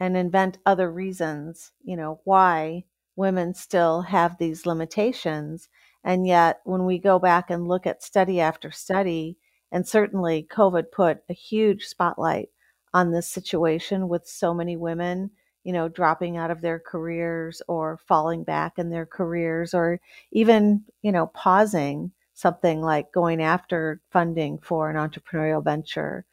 and 0.00 0.16
invent 0.16 0.58
other 0.64 0.90
reasons, 0.90 1.72
you 1.84 1.96
know, 1.96 2.20
why 2.24 2.84
women 3.16 3.54
still 3.54 4.00
have 4.02 4.38
these 4.38 4.64
limitations. 4.64 5.68
And 6.02 6.26
yet, 6.26 6.60
when 6.64 6.86
we 6.86 6.98
go 6.98 7.18
back 7.18 7.50
and 7.50 7.68
look 7.68 7.86
at 7.86 8.02
study 8.02 8.40
after 8.40 8.70
study, 8.70 9.36
and 9.70 9.86
certainly 9.86 10.48
COVID 10.50 10.90
put 10.90 11.18
a 11.28 11.34
huge 11.34 11.84
spotlight 11.84 12.48
on 12.94 13.10
this 13.10 13.28
situation 13.28 14.08
with 14.08 14.26
so 14.26 14.54
many 14.54 14.76
women, 14.76 15.30
you 15.70 15.74
know, 15.74 15.88
dropping 15.88 16.36
out 16.36 16.50
of 16.50 16.62
their 16.62 16.80
careers 16.80 17.62
or 17.68 18.00
falling 18.08 18.42
back 18.42 18.76
in 18.76 18.90
their 18.90 19.06
careers 19.06 19.72
or 19.72 20.00
even, 20.32 20.82
you 21.00 21.12
know, 21.12 21.28
pausing 21.28 22.10
something 22.34 22.80
like 22.80 23.12
going 23.12 23.40
after 23.40 24.00
funding 24.10 24.58
for 24.58 24.90
an 24.90 24.96
entrepreneurial 24.96 25.62
venture. 25.62 26.26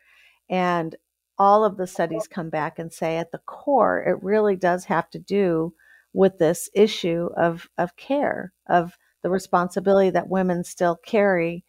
And 0.50 0.96
all 1.38 1.64
of 1.64 1.78
the 1.78 1.86
studies 1.86 2.28
come 2.28 2.50
back 2.50 2.80
and 2.80 2.92
say 2.92 3.18
at 3.18 3.32
the 3.32 3.38
core, 3.38 4.02
it 4.02 4.24
really 4.24 4.56
does 4.56 4.86
have 4.86 5.08
to 5.12 5.20
do 5.20 5.72
with 6.14 6.40
this 6.40 6.68
issue 6.74 7.30
of, 7.38 7.70
of 7.78 7.96
care, 7.96 8.54
of 8.68 8.98
the 9.22 9.30
responsibility 9.30 10.10
that 10.10 10.30
women 10.30 10.64
still 10.64 10.96
carry 10.96 11.64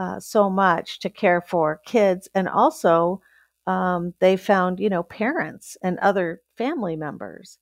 uh, 0.00 0.18
so 0.18 0.50
much 0.50 0.98
to 0.98 1.08
care 1.08 1.40
for 1.40 1.80
kids. 1.86 2.28
And 2.34 2.48
also, 2.48 3.20
um, 3.66 4.14
they 4.20 4.36
found, 4.36 4.80
you 4.80 4.90
know, 4.90 5.02
parents 5.02 5.76
and 5.82 5.98
other 5.98 6.40
family 6.56 6.96
members 6.96 7.58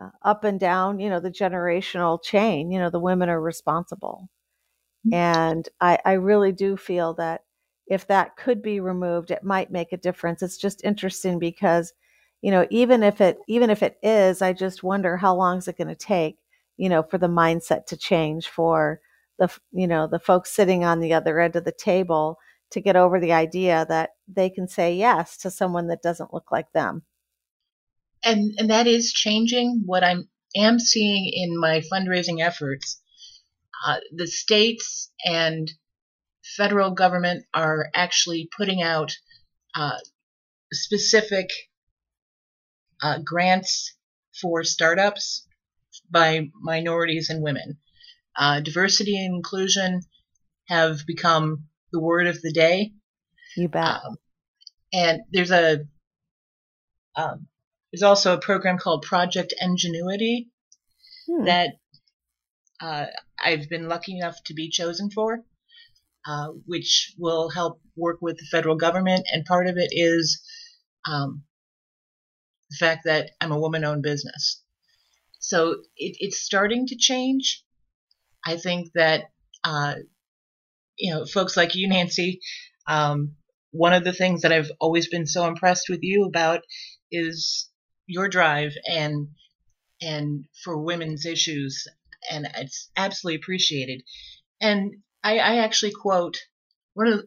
uh, 0.00 0.10
up 0.22 0.44
and 0.44 0.58
down, 0.58 0.98
you 0.98 1.08
know, 1.08 1.20
the 1.20 1.30
generational 1.30 2.22
chain, 2.22 2.70
you 2.70 2.78
know, 2.78 2.90
the 2.90 3.00
women 3.00 3.28
are 3.28 3.40
responsible. 3.40 4.28
Mm-hmm. 5.06 5.14
And 5.14 5.68
I, 5.80 5.98
I 6.04 6.12
really 6.12 6.52
do 6.52 6.76
feel 6.76 7.14
that 7.14 7.42
if 7.86 8.06
that 8.08 8.36
could 8.36 8.62
be 8.62 8.80
removed, 8.80 9.30
it 9.30 9.44
might 9.44 9.70
make 9.70 9.92
a 9.92 9.98
difference. 9.98 10.42
It's 10.42 10.56
just 10.56 10.82
interesting 10.84 11.38
because, 11.38 11.92
you 12.42 12.50
know, 12.50 12.66
even 12.70 13.02
if 13.02 13.20
it 13.20 13.38
even 13.46 13.70
if 13.70 13.82
it 13.82 13.98
is, 14.02 14.42
I 14.42 14.52
just 14.52 14.82
wonder 14.82 15.16
how 15.16 15.34
long 15.34 15.58
is 15.58 15.68
it 15.68 15.78
going 15.78 15.88
to 15.88 15.94
take, 15.94 16.38
you 16.76 16.88
know, 16.88 17.02
for 17.02 17.18
the 17.18 17.28
mindset 17.28 17.86
to 17.86 17.96
change 17.96 18.48
for 18.48 19.00
the 19.38 19.50
you 19.72 19.86
know 19.86 20.06
the 20.06 20.18
folks 20.18 20.50
sitting 20.50 20.84
on 20.84 21.00
the 21.00 21.12
other 21.12 21.40
end 21.40 21.56
of 21.56 21.64
the 21.64 21.72
table 21.72 22.38
to 22.70 22.80
get 22.80 22.96
over 22.96 23.20
the 23.20 23.32
idea 23.32 23.86
that 23.88 24.10
they 24.28 24.50
can 24.50 24.68
say 24.68 24.94
yes 24.94 25.36
to 25.38 25.50
someone 25.50 25.88
that 25.88 26.02
doesn't 26.02 26.34
look 26.34 26.50
like 26.50 26.72
them. 26.72 27.02
And 28.24 28.54
and 28.58 28.70
that 28.70 28.86
is 28.86 29.12
changing. 29.12 29.82
What 29.84 30.02
I 30.02 30.16
am 30.56 30.78
seeing 30.78 31.30
in 31.32 31.58
my 31.58 31.82
fundraising 31.92 32.40
efforts, 32.40 33.00
uh, 33.86 33.98
the 34.12 34.26
states 34.26 35.12
and 35.24 35.70
federal 36.56 36.90
government 36.90 37.44
are 37.52 37.90
actually 37.94 38.48
putting 38.56 38.82
out 38.82 39.12
uh, 39.74 39.98
specific 40.72 41.48
uh, 43.02 43.18
grants 43.24 43.94
for 44.40 44.64
startups 44.64 45.46
by 46.10 46.48
minorities 46.60 47.30
and 47.30 47.42
women. 47.42 47.78
Uh, 48.36 48.60
diversity 48.60 49.16
and 49.24 49.34
inclusion 49.36 50.00
have 50.68 51.06
become 51.06 51.68
the 51.94 52.00
word 52.00 52.26
of 52.26 52.42
the 52.42 52.52
day. 52.52 52.92
You 53.56 53.68
bet. 53.68 54.00
Um, 54.04 54.16
and 54.92 55.22
there's 55.30 55.50
a 55.50 55.86
um, 57.16 57.46
there's 57.92 58.02
also 58.02 58.34
a 58.34 58.40
program 58.40 58.78
called 58.78 59.02
Project 59.02 59.54
Ingenuity 59.58 60.50
hmm. 61.26 61.44
that 61.44 61.70
uh, 62.80 63.06
I've 63.42 63.68
been 63.68 63.88
lucky 63.88 64.18
enough 64.18 64.36
to 64.46 64.54
be 64.54 64.68
chosen 64.68 65.10
for. 65.10 65.44
Uh, 66.26 66.48
which 66.64 67.12
will 67.18 67.50
help 67.50 67.82
work 67.96 68.16
with 68.22 68.38
the 68.38 68.46
federal 68.50 68.76
government. 68.76 69.26
And 69.30 69.44
part 69.44 69.66
of 69.66 69.76
it 69.76 69.90
is 69.92 70.42
um, 71.06 71.42
the 72.70 72.76
fact 72.76 73.02
that 73.04 73.32
I'm 73.42 73.52
a 73.52 73.60
woman 73.60 73.84
owned 73.84 74.02
business. 74.02 74.62
So 75.38 75.72
it, 75.98 76.16
it's 76.20 76.40
starting 76.40 76.86
to 76.86 76.96
change. 76.96 77.62
I 78.42 78.56
think 78.56 78.92
that, 78.94 79.24
uh, 79.64 79.96
you 80.96 81.12
know, 81.12 81.24
folks 81.24 81.56
like 81.56 81.74
you, 81.74 81.88
Nancy, 81.88 82.40
um, 82.86 83.36
one 83.72 83.92
of 83.92 84.04
the 84.04 84.12
things 84.12 84.42
that 84.42 84.52
I've 84.52 84.70
always 84.80 85.08
been 85.08 85.26
so 85.26 85.46
impressed 85.46 85.88
with 85.88 86.00
you 86.02 86.24
about 86.24 86.60
is 87.10 87.68
your 88.06 88.28
drive 88.28 88.72
and 88.88 89.28
and 90.02 90.44
for 90.62 90.76
women's 90.82 91.24
issues 91.24 91.86
and 92.30 92.46
it's 92.56 92.90
absolutely 92.96 93.36
appreciated 93.36 94.02
and 94.60 94.96
I, 95.22 95.38
I 95.38 95.56
actually 95.58 95.92
quote 95.92 96.38
one 96.94 97.08
of 97.08 97.24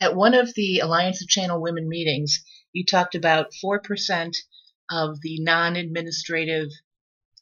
at 0.00 0.14
one 0.14 0.34
of 0.34 0.54
the 0.54 0.80
Alliance 0.80 1.22
of 1.22 1.28
Channel 1.28 1.60
Women 1.60 1.88
meetings. 1.88 2.44
You 2.72 2.84
talked 2.84 3.14
about 3.14 3.54
four 3.60 3.80
percent 3.80 4.36
of 4.90 5.20
the 5.20 5.40
non-administrative 5.40 6.68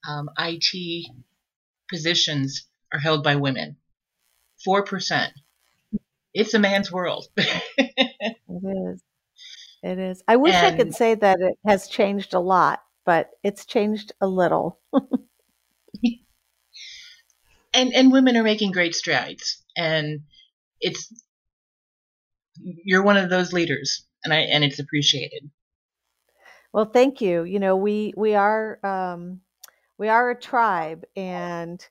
um, 0.08 0.28
IT 0.38 1.10
positions 1.88 2.66
are 2.92 2.98
held 2.98 3.22
by 3.22 3.36
women. 3.36 3.76
Four 4.64 4.84
percent. 4.84 5.32
It's 6.36 6.52
a 6.52 6.58
man's 6.58 6.92
world. 6.92 7.26
it 7.36 8.36
is. 8.48 9.02
It 9.82 9.98
is. 9.98 10.22
I 10.28 10.36
wish 10.36 10.54
and, 10.54 10.66
I 10.66 10.76
could 10.76 10.94
say 10.94 11.14
that 11.14 11.40
it 11.40 11.58
has 11.66 11.88
changed 11.88 12.34
a 12.34 12.40
lot, 12.40 12.82
but 13.06 13.30
it's 13.42 13.64
changed 13.64 14.12
a 14.20 14.26
little. 14.26 14.78
and 17.72 17.94
and 17.94 18.12
women 18.12 18.36
are 18.36 18.42
making 18.42 18.72
great 18.72 18.94
strides 18.94 19.62
and 19.76 20.20
it's 20.80 21.12
you're 22.58 23.02
one 23.02 23.16
of 23.16 23.30
those 23.30 23.52
leaders 23.52 24.04
and 24.24 24.32
i 24.32 24.38
and 24.38 24.64
it's 24.64 24.78
appreciated 24.78 25.50
well 26.72 26.86
thank 26.86 27.20
you 27.20 27.44
you 27.44 27.58
know 27.58 27.76
we 27.76 28.12
we 28.16 28.34
are 28.34 28.78
um 28.84 29.40
we 29.98 30.08
are 30.08 30.30
a 30.30 30.40
tribe 30.40 31.04
and 31.16 31.86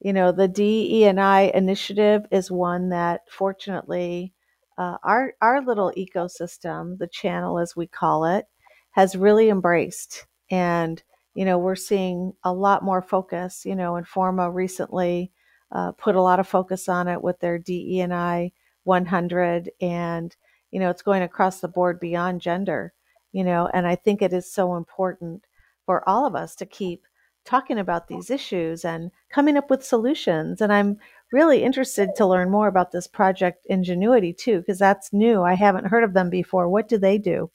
you 0.00 0.12
know 0.12 0.32
the 0.32 0.48
DE 0.48 1.04
and 1.04 1.20
I 1.20 1.52
initiative 1.54 2.26
is 2.30 2.50
one 2.50 2.90
that 2.90 3.22
fortunately 3.30 4.32
uh, 4.76 4.98
our 5.02 5.34
our 5.42 5.62
little 5.62 5.92
ecosystem 5.96 6.98
the 6.98 7.08
channel 7.08 7.58
as 7.58 7.76
we 7.76 7.86
call 7.86 8.24
it 8.24 8.46
has 8.92 9.16
really 9.16 9.48
embraced 9.48 10.26
and 10.50 11.02
you 11.38 11.44
know, 11.44 11.56
we're 11.56 11.76
seeing 11.76 12.32
a 12.42 12.52
lot 12.52 12.82
more 12.82 13.00
focus. 13.00 13.64
You 13.64 13.76
know, 13.76 13.92
Informa 13.92 14.52
recently 14.52 15.30
uh, 15.70 15.92
put 15.92 16.16
a 16.16 16.20
lot 16.20 16.40
of 16.40 16.48
focus 16.48 16.88
on 16.88 17.06
it 17.06 17.22
with 17.22 17.38
their 17.38 17.60
DEI 17.60 18.52
100, 18.82 19.70
and 19.80 20.36
you 20.72 20.80
know, 20.80 20.90
it's 20.90 21.02
going 21.02 21.22
across 21.22 21.60
the 21.60 21.68
board 21.68 22.00
beyond 22.00 22.40
gender. 22.40 22.92
You 23.30 23.44
know, 23.44 23.70
and 23.72 23.86
I 23.86 23.94
think 23.94 24.20
it 24.20 24.32
is 24.32 24.52
so 24.52 24.74
important 24.74 25.44
for 25.86 26.06
all 26.08 26.26
of 26.26 26.34
us 26.34 26.56
to 26.56 26.66
keep 26.66 27.04
talking 27.48 27.78
about 27.78 28.08
these 28.08 28.30
issues 28.30 28.84
and 28.84 29.10
coming 29.30 29.56
up 29.56 29.70
with 29.70 29.82
solutions. 29.84 30.60
And 30.60 30.70
I'm 30.70 30.98
really 31.32 31.64
interested 31.64 32.10
to 32.16 32.26
learn 32.26 32.50
more 32.50 32.68
about 32.68 32.92
this 32.92 33.06
project 33.06 33.66
Ingenuity 33.66 34.34
too, 34.34 34.58
because 34.58 34.78
that's 34.78 35.12
new. 35.12 35.42
I 35.42 35.54
haven't 35.54 35.86
heard 35.86 36.04
of 36.04 36.12
them 36.12 36.28
before. 36.28 36.68
What 36.68 36.88
do 36.88 36.98
they 36.98 37.16
do? 37.16 37.50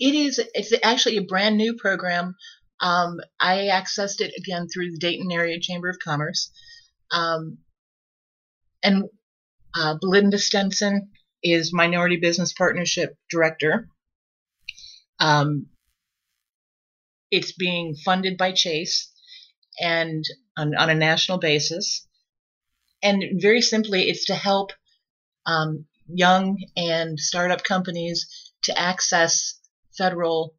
It 0.00 0.14
is. 0.14 0.40
It's 0.54 0.72
actually 0.82 1.18
a 1.18 1.22
brand 1.22 1.56
new 1.56 1.76
program. 1.76 2.34
Um, 2.80 3.18
I 3.40 3.68
accessed 3.72 4.20
it 4.20 4.32
again 4.36 4.66
through 4.68 4.90
the 4.90 4.98
Dayton 4.98 5.30
Area 5.32 5.58
Chamber 5.60 5.88
of 5.88 5.98
Commerce, 5.98 6.52
um, 7.10 7.58
and 8.82 9.04
uh, 9.76 9.96
Belinda 10.00 10.38
Stenson 10.38 11.10
is 11.42 11.72
Minority 11.72 12.16
Business 12.16 12.52
Partnership 12.52 13.16
Director. 13.30 13.88
Um, 15.18 15.66
it's 17.30 17.52
being 17.52 17.94
funded 17.94 18.36
by 18.36 18.52
Chase 18.52 19.12
and 19.80 20.24
on, 20.56 20.74
on, 20.76 20.90
a 20.90 20.94
national 20.94 21.38
basis. 21.38 22.06
And 23.02 23.40
very 23.40 23.60
simply, 23.60 24.08
it's 24.08 24.26
to 24.26 24.34
help 24.34 24.72
um, 25.46 25.86
young 26.08 26.58
and 26.76 27.18
startup 27.18 27.62
companies 27.62 28.52
to 28.62 28.78
access 28.78 29.58
federal 29.96 30.54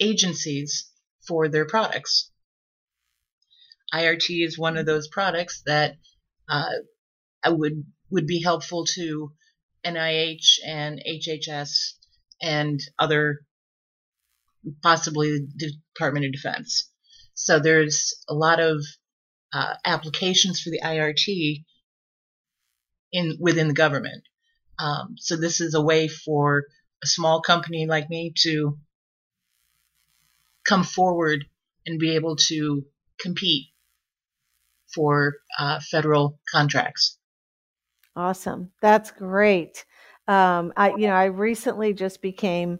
agencies 0.00 0.90
for 1.26 1.48
their 1.48 1.66
products. 1.66 2.30
IRT 3.92 4.44
is 4.44 4.58
one 4.58 4.76
of 4.76 4.86
those 4.86 5.08
products 5.08 5.62
that 5.66 5.96
uh, 6.48 6.70
would 7.46 7.84
would 8.10 8.26
be 8.26 8.42
helpful 8.42 8.84
to 8.84 9.32
NIH 9.84 10.58
and 10.66 11.02
HHS 11.06 11.94
and 12.42 12.80
other 12.98 13.40
possibly 14.82 15.46
the 15.56 15.72
Department 15.94 16.26
of 16.26 16.32
Defense. 16.32 16.90
So 17.34 17.58
there's 17.58 18.14
a 18.28 18.34
lot 18.34 18.60
of 18.60 18.84
uh, 19.52 19.74
applications 19.84 20.60
for 20.60 20.70
the 20.70 20.80
IRT 20.82 21.64
in 23.12 23.36
within 23.40 23.68
the 23.68 23.74
government. 23.74 24.24
Um, 24.78 25.14
so 25.18 25.36
this 25.36 25.60
is 25.60 25.74
a 25.74 25.82
way 25.82 26.08
for 26.08 26.64
a 27.02 27.06
small 27.06 27.40
company 27.40 27.86
like 27.86 28.10
me 28.10 28.32
to 28.42 28.78
come 30.66 30.82
forward 30.82 31.44
and 31.86 31.98
be 31.98 32.16
able 32.16 32.36
to 32.36 32.84
compete 33.20 33.66
for 34.92 35.36
uh, 35.58 35.80
federal 35.80 36.40
contracts. 36.50 37.18
Awesome. 38.16 38.70
That's 38.80 39.10
great. 39.10 39.84
Um, 40.26 40.72
I, 40.76 40.90
you 40.90 41.06
know, 41.06 41.14
I 41.14 41.26
recently 41.26 41.92
just 41.92 42.22
became 42.22 42.78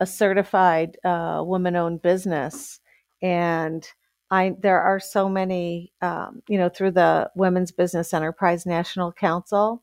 a 0.00 0.06
certified 0.06 0.96
uh, 1.04 1.42
woman-owned 1.44 2.02
business, 2.02 2.80
and 3.22 3.86
I 4.30 4.56
there 4.60 4.80
are 4.80 5.00
so 5.00 5.28
many, 5.28 5.92
um, 6.02 6.42
you 6.48 6.58
know, 6.58 6.68
through 6.68 6.92
the 6.92 7.30
Women's 7.36 7.72
Business 7.72 8.14
Enterprise 8.14 8.66
National 8.66 9.12
Council, 9.12 9.82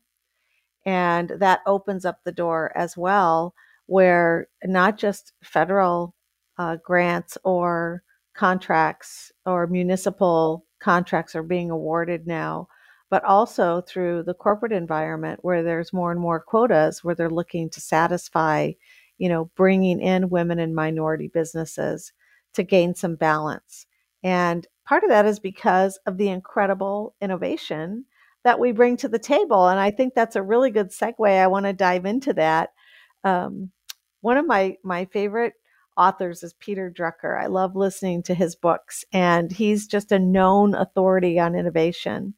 and 0.86 1.30
that 1.38 1.60
opens 1.66 2.04
up 2.04 2.20
the 2.24 2.32
door 2.32 2.72
as 2.76 2.96
well 2.96 3.54
where 3.86 4.48
not 4.64 4.96
just 4.98 5.32
federal 5.42 6.14
uh, 6.58 6.76
grants 6.84 7.36
or 7.44 8.02
contracts 8.34 9.32
or 9.44 9.66
municipal 9.66 10.64
contracts 10.80 11.34
are 11.34 11.42
being 11.42 11.70
awarded 11.70 12.26
now, 12.26 12.66
but 13.10 13.24
also 13.24 13.82
through 13.82 14.22
the 14.22 14.34
corporate 14.34 14.72
environment 14.72 15.40
where 15.42 15.62
there's 15.62 15.92
more 15.92 16.10
and 16.10 16.20
more 16.20 16.40
quotas 16.40 17.04
where 17.04 17.14
they're 17.14 17.30
looking 17.30 17.68
to 17.70 17.80
satisfy, 17.80 18.70
you 19.22 19.28
know, 19.28 19.48
bringing 19.54 20.00
in 20.00 20.30
women 20.30 20.58
and 20.58 20.74
minority 20.74 21.28
businesses 21.28 22.12
to 22.54 22.64
gain 22.64 22.92
some 22.92 23.14
balance. 23.14 23.86
And 24.24 24.66
part 24.84 25.04
of 25.04 25.10
that 25.10 25.26
is 25.26 25.38
because 25.38 25.96
of 26.06 26.16
the 26.18 26.26
incredible 26.26 27.14
innovation 27.20 28.04
that 28.42 28.58
we 28.58 28.72
bring 28.72 28.96
to 28.96 29.08
the 29.08 29.20
table. 29.20 29.68
And 29.68 29.78
I 29.78 29.92
think 29.92 30.14
that's 30.14 30.34
a 30.34 30.42
really 30.42 30.72
good 30.72 30.88
segue. 30.88 31.24
I 31.24 31.46
want 31.46 31.66
to 31.66 31.72
dive 31.72 32.04
into 32.04 32.32
that. 32.32 32.70
Um, 33.22 33.70
one 34.22 34.38
of 34.38 34.44
my 34.44 34.76
my 34.82 35.04
favorite 35.04 35.52
authors 35.96 36.42
is 36.42 36.54
Peter 36.54 36.92
Drucker. 36.92 37.40
I 37.40 37.46
love 37.46 37.76
listening 37.76 38.24
to 38.24 38.34
his 38.34 38.56
books, 38.56 39.04
and 39.12 39.52
he's 39.52 39.86
just 39.86 40.10
a 40.10 40.18
known 40.18 40.74
authority 40.74 41.38
on 41.38 41.54
innovation. 41.54 42.34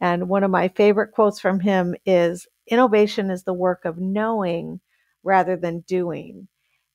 And 0.00 0.28
one 0.28 0.42
of 0.42 0.50
my 0.50 0.66
favorite 0.66 1.12
quotes 1.12 1.38
from 1.38 1.60
him 1.60 1.94
is 2.04 2.48
Innovation 2.66 3.30
is 3.30 3.44
the 3.44 3.54
work 3.54 3.84
of 3.84 3.98
knowing 3.98 4.80
rather 5.26 5.56
than 5.56 5.80
doing. 5.82 6.48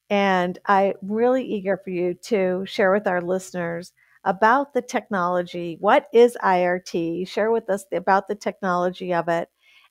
And 0.10 0.60
I'm 0.66 0.94
really 1.02 1.44
eager 1.46 1.78
for 1.78 1.90
you 1.90 2.14
to 2.26 2.66
share 2.66 2.92
with 2.92 3.08
our 3.08 3.22
listeners 3.22 3.94
about 4.24 4.74
the 4.74 4.82
technology. 4.82 5.78
What 5.80 6.08
is 6.14 6.38
IRT? 6.42 7.26
Share 7.26 7.52
with 7.52 7.70
us 7.70 7.86
about 7.92 8.28
the 8.28 8.36
technology 8.36 9.14
of 9.14 9.28
it 9.30 9.50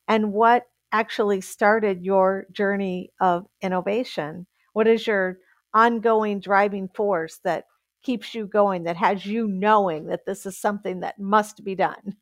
and 0.08 0.32
what 0.32 0.66
actually 0.92 1.40
started 1.40 2.04
your 2.04 2.46
journey 2.52 3.12
of 3.20 3.46
innovation. 3.62 4.46
What 4.72 4.86
is 4.88 5.06
your 5.06 5.38
ongoing 5.74 6.40
driving 6.40 6.88
force 6.94 7.38
that 7.44 7.64
keeps 8.02 8.34
you 8.34 8.46
going, 8.46 8.84
that 8.84 8.96
has 8.96 9.24
you 9.26 9.46
knowing 9.48 10.06
that 10.06 10.26
this 10.26 10.46
is 10.46 10.58
something 10.58 11.00
that 11.00 11.18
must 11.18 11.64
be 11.64 11.74
done? 11.74 12.16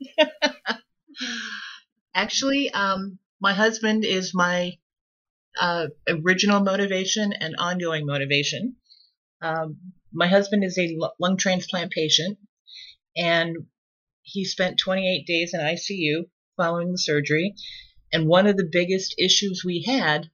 Actually, 2.14 2.70
um, 2.70 3.18
my 3.40 3.52
husband 3.52 4.04
is 4.04 4.34
my 4.34 4.78
uh, 5.60 5.86
original 6.08 6.60
motivation 6.60 7.32
and 7.32 7.54
ongoing 7.58 8.06
motivation. 8.06 8.76
Um, 9.40 9.92
my 10.12 10.28
husband 10.28 10.64
is 10.64 10.78
a 10.78 10.96
lung 11.20 11.36
transplant 11.36 11.92
patient, 11.92 12.38
and 13.16 13.56
he 14.22 14.44
spent 14.44 14.78
28 14.78 15.26
days 15.26 15.52
in 15.52 15.60
ICU 15.60 16.28
following 16.56 16.92
the 16.92 16.98
surgery. 16.98 17.54
And 18.12 18.26
one 18.26 18.46
of 18.46 18.56
the 18.56 18.68
biggest 18.70 19.14
issues 19.18 19.62
we 19.64 19.84
had 19.86 20.30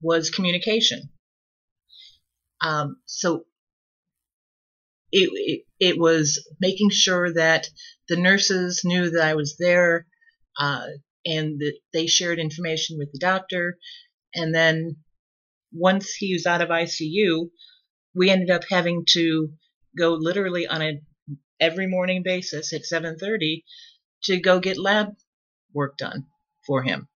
was 0.00 0.30
communication. 0.30 1.08
Um, 2.60 3.00
so 3.06 3.46
it, 5.10 5.30
it, 5.32 5.64
it, 5.80 5.98
was 5.98 6.46
making 6.60 6.90
sure 6.90 7.32
that 7.34 7.68
the 8.08 8.16
nurses 8.16 8.82
knew 8.84 9.10
that 9.10 9.24
I 9.24 9.34
was 9.34 9.56
there 9.58 10.06
uh, 10.58 10.86
and 11.26 11.58
that 11.60 11.78
they 11.92 12.06
shared 12.06 12.38
information 12.38 12.98
with 12.98 13.12
the 13.12 13.18
doctor. 13.18 13.78
And 14.34 14.54
then 14.54 14.96
once 15.72 16.14
he 16.14 16.32
was 16.34 16.46
out 16.46 16.62
of 16.62 16.68
ICU, 16.68 17.50
we 18.14 18.30
ended 18.30 18.50
up 18.50 18.64
having 18.68 19.04
to 19.10 19.50
go 19.96 20.14
literally 20.14 20.66
on 20.66 20.82
a 20.82 21.00
every 21.60 21.86
morning 21.86 22.22
basis 22.22 22.72
at 22.72 22.82
7:30 22.84 23.64
to 24.24 24.40
go 24.40 24.60
get 24.60 24.78
lab 24.78 25.14
work 25.72 25.96
done 25.96 26.26
for 26.66 26.82
him. 26.82 27.08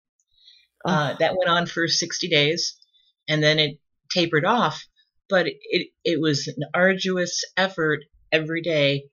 Oh. 0.84 0.90
Uh, 0.90 1.16
that 1.18 1.36
went 1.36 1.50
on 1.50 1.66
for 1.66 1.88
60 1.88 2.28
days, 2.28 2.76
and 3.28 3.42
then 3.42 3.58
it 3.58 3.78
tapered 4.10 4.44
off. 4.44 4.86
But 5.28 5.46
it 5.46 5.88
it 6.04 6.20
was 6.20 6.48
an 6.48 6.64
arduous 6.74 7.44
effort 7.56 8.00
every 8.32 8.62
day 8.62 9.04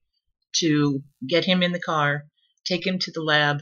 to 0.58 1.04
get 1.28 1.46
him 1.46 1.62
in 1.63 1.72
the 1.72 1.80
car, 1.80 2.28
take 2.63 2.86
him 2.88 3.00
to 3.00 3.12
the 3.12 3.22
lab, 3.22 3.62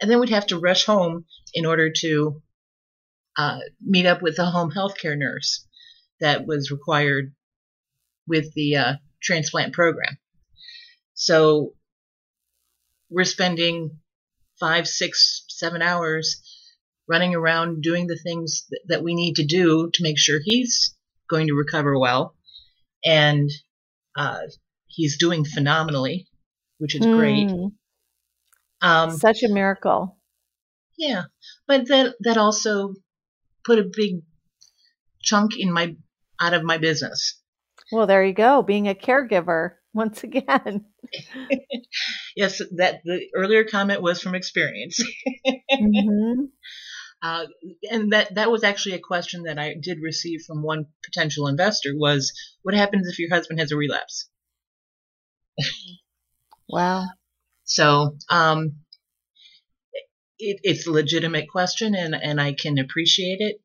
and 0.00 0.10
then 0.10 0.20
we'd 0.20 0.30
have 0.30 0.46
to 0.48 0.58
rush 0.58 0.84
home 0.84 1.24
in 1.54 1.66
order 1.66 1.90
to 1.90 2.42
uh, 3.36 3.58
meet 3.80 4.06
up 4.06 4.22
with 4.22 4.36
the 4.36 4.46
home 4.46 4.70
health 4.70 4.98
care 4.98 5.16
nurse 5.16 5.66
that 6.20 6.46
was 6.46 6.70
required 6.70 7.34
with 8.26 8.52
the 8.54 8.76
uh, 8.76 8.92
transplant 9.22 9.72
program. 9.72 10.18
So 11.14 11.74
we're 13.10 13.24
spending 13.24 13.98
five, 14.58 14.86
six, 14.86 15.44
seven 15.48 15.82
hours 15.82 16.42
running 17.08 17.34
around 17.34 17.82
doing 17.82 18.06
the 18.06 18.18
things 18.18 18.66
th- 18.70 18.82
that 18.88 19.02
we 19.02 19.14
need 19.14 19.36
to 19.36 19.44
do 19.44 19.90
to 19.92 20.02
make 20.02 20.18
sure 20.18 20.38
he's 20.42 20.94
going 21.28 21.48
to 21.48 21.54
recover 21.54 21.98
well. 21.98 22.36
And 23.04 23.50
uh, 24.16 24.40
he's 24.86 25.18
doing 25.18 25.44
phenomenally, 25.44 26.28
which 26.78 26.94
is 26.94 27.04
mm. 27.04 27.16
great. 27.16 27.50
Um, 28.82 29.10
Such 29.10 29.42
a 29.42 29.48
miracle. 29.48 30.16
Yeah, 30.96 31.24
but 31.66 31.88
that 31.88 32.14
that 32.20 32.36
also 32.36 32.94
put 33.64 33.78
a 33.78 33.90
big 33.90 34.22
chunk 35.22 35.58
in 35.58 35.72
my 35.72 35.96
out 36.40 36.54
of 36.54 36.62
my 36.62 36.78
business. 36.78 37.40
Well, 37.92 38.06
there 38.06 38.24
you 38.24 38.32
go, 38.32 38.62
being 38.62 38.88
a 38.88 38.94
caregiver 38.94 39.72
once 39.94 40.22
again. 40.22 40.84
yes, 42.36 42.60
that 42.76 43.00
the 43.04 43.28
earlier 43.34 43.64
comment 43.64 44.02
was 44.02 44.22
from 44.22 44.34
experience. 44.34 45.02
mm-hmm. 45.72 46.44
uh, 47.22 47.46
and 47.90 48.12
that 48.12 48.34
that 48.34 48.50
was 48.50 48.62
actually 48.64 48.94
a 48.94 49.00
question 49.00 49.44
that 49.44 49.58
I 49.58 49.74
did 49.80 49.98
receive 50.02 50.42
from 50.46 50.62
one 50.62 50.86
potential 51.04 51.46
investor 51.46 51.90
was 51.94 52.32
what 52.62 52.74
happens 52.74 53.08
if 53.08 53.18
your 53.18 53.30
husband 53.30 53.58
has 53.60 53.72
a 53.72 53.76
relapse? 53.76 54.28
wow. 56.68 57.06
So, 57.70 58.16
um, 58.28 58.80
it, 60.40 60.58
it's 60.64 60.88
a 60.88 60.90
legitimate 60.90 61.48
question 61.48 61.94
and, 61.94 62.16
and 62.16 62.40
I 62.40 62.52
can 62.52 62.78
appreciate 62.78 63.38
it 63.38 63.60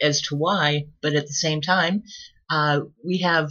as 0.00 0.22
to 0.22 0.36
why, 0.36 0.84
but 1.02 1.14
at 1.14 1.26
the 1.26 1.32
same 1.32 1.60
time, 1.60 2.04
uh, 2.48 2.82
we 3.04 3.18
have, 3.18 3.50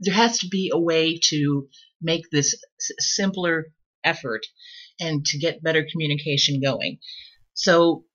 there 0.00 0.14
has 0.14 0.40
to 0.40 0.48
be 0.48 0.72
a 0.74 0.78
way 0.78 1.20
to 1.28 1.68
make 2.02 2.24
this 2.32 2.54
s- 2.80 2.90
simpler 2.98 3.66
effort 4.02 4.44
and 4.98 5.24
to 5.26 5.38
get 5.38 5.62
better 5.62 5.86
communication 5.88 6.60
going. 6.60 6.98
So, 7.52 8.06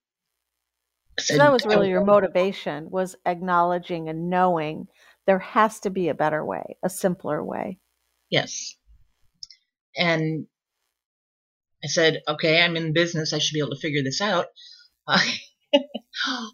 so 1.18 1.38
that 1.38 1.52
was 1.52 1.64
really 1.64 1.88
your 1.88 2.04
motivation 2.04 2.90
was 2.90 3.16
acknowledging 3.24 4.10
and 4.10 4.28
knowing 4.28 4.88
there 5.26 5.38
has 5.38 5.80
to 5.80 5.90
be 5.90 6.08
a 6.08 6.14
better 6.14 6.44
way, 6.44 6.76
a 6.82 6.90
simpler 6.90 7.42
way. 7.42 7.78
Yes. 8.28 8.76
And 9.96 10.46
I 11.82 11.88
said, 11.88 12.22
okay, 12.28 12.62
I'm 12.62 12.76
in 12.76 12.92
business. 12.92 13.32
I 13.32 13.38
should 13.38 13.54
be 13.54 13.60
able 13.60 13.74
to 13.74 13.80
figure 13.80 14.02
this 14.02 14.20
out. 14.20 14.46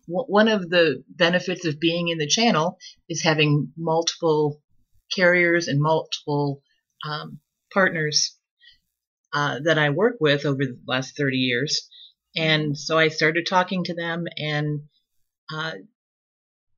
One 0.06 0.48
of 0.48 0.70
the 0.70 1.02
benefits 1.08 1.64
of 1.64 1.80
being 1.80 2.08
in 2.08 2.18
the 2.18 2.28
channel 2.28 2.78
is 3.08 3.22
having 3.22 3.72
multiple 3.76 4.62
carriers 5.14 5.68
and 5.68 5.80
multiple 5.80 6.62
um, 7.04 7.40
partners 7.72 8.36
uh, 9.32 9.60
that 9.64 9.78
I 9.78 9.90
work 9.90 10.16
with 10.20 10.46
over 10.46 10.64
the 10.64 10.78
last 10.86 11.16
30 11.16 11.36
years. 11.36 11.88
And 12.36 12.78
so 12.78 12.98
I 12.98 13.08
started 13.08 13.46
talking 13.48 13.84
to 13.84 13.94
them, 13.94 14.26
and 14.36 14.82
uh, 15.52 15.72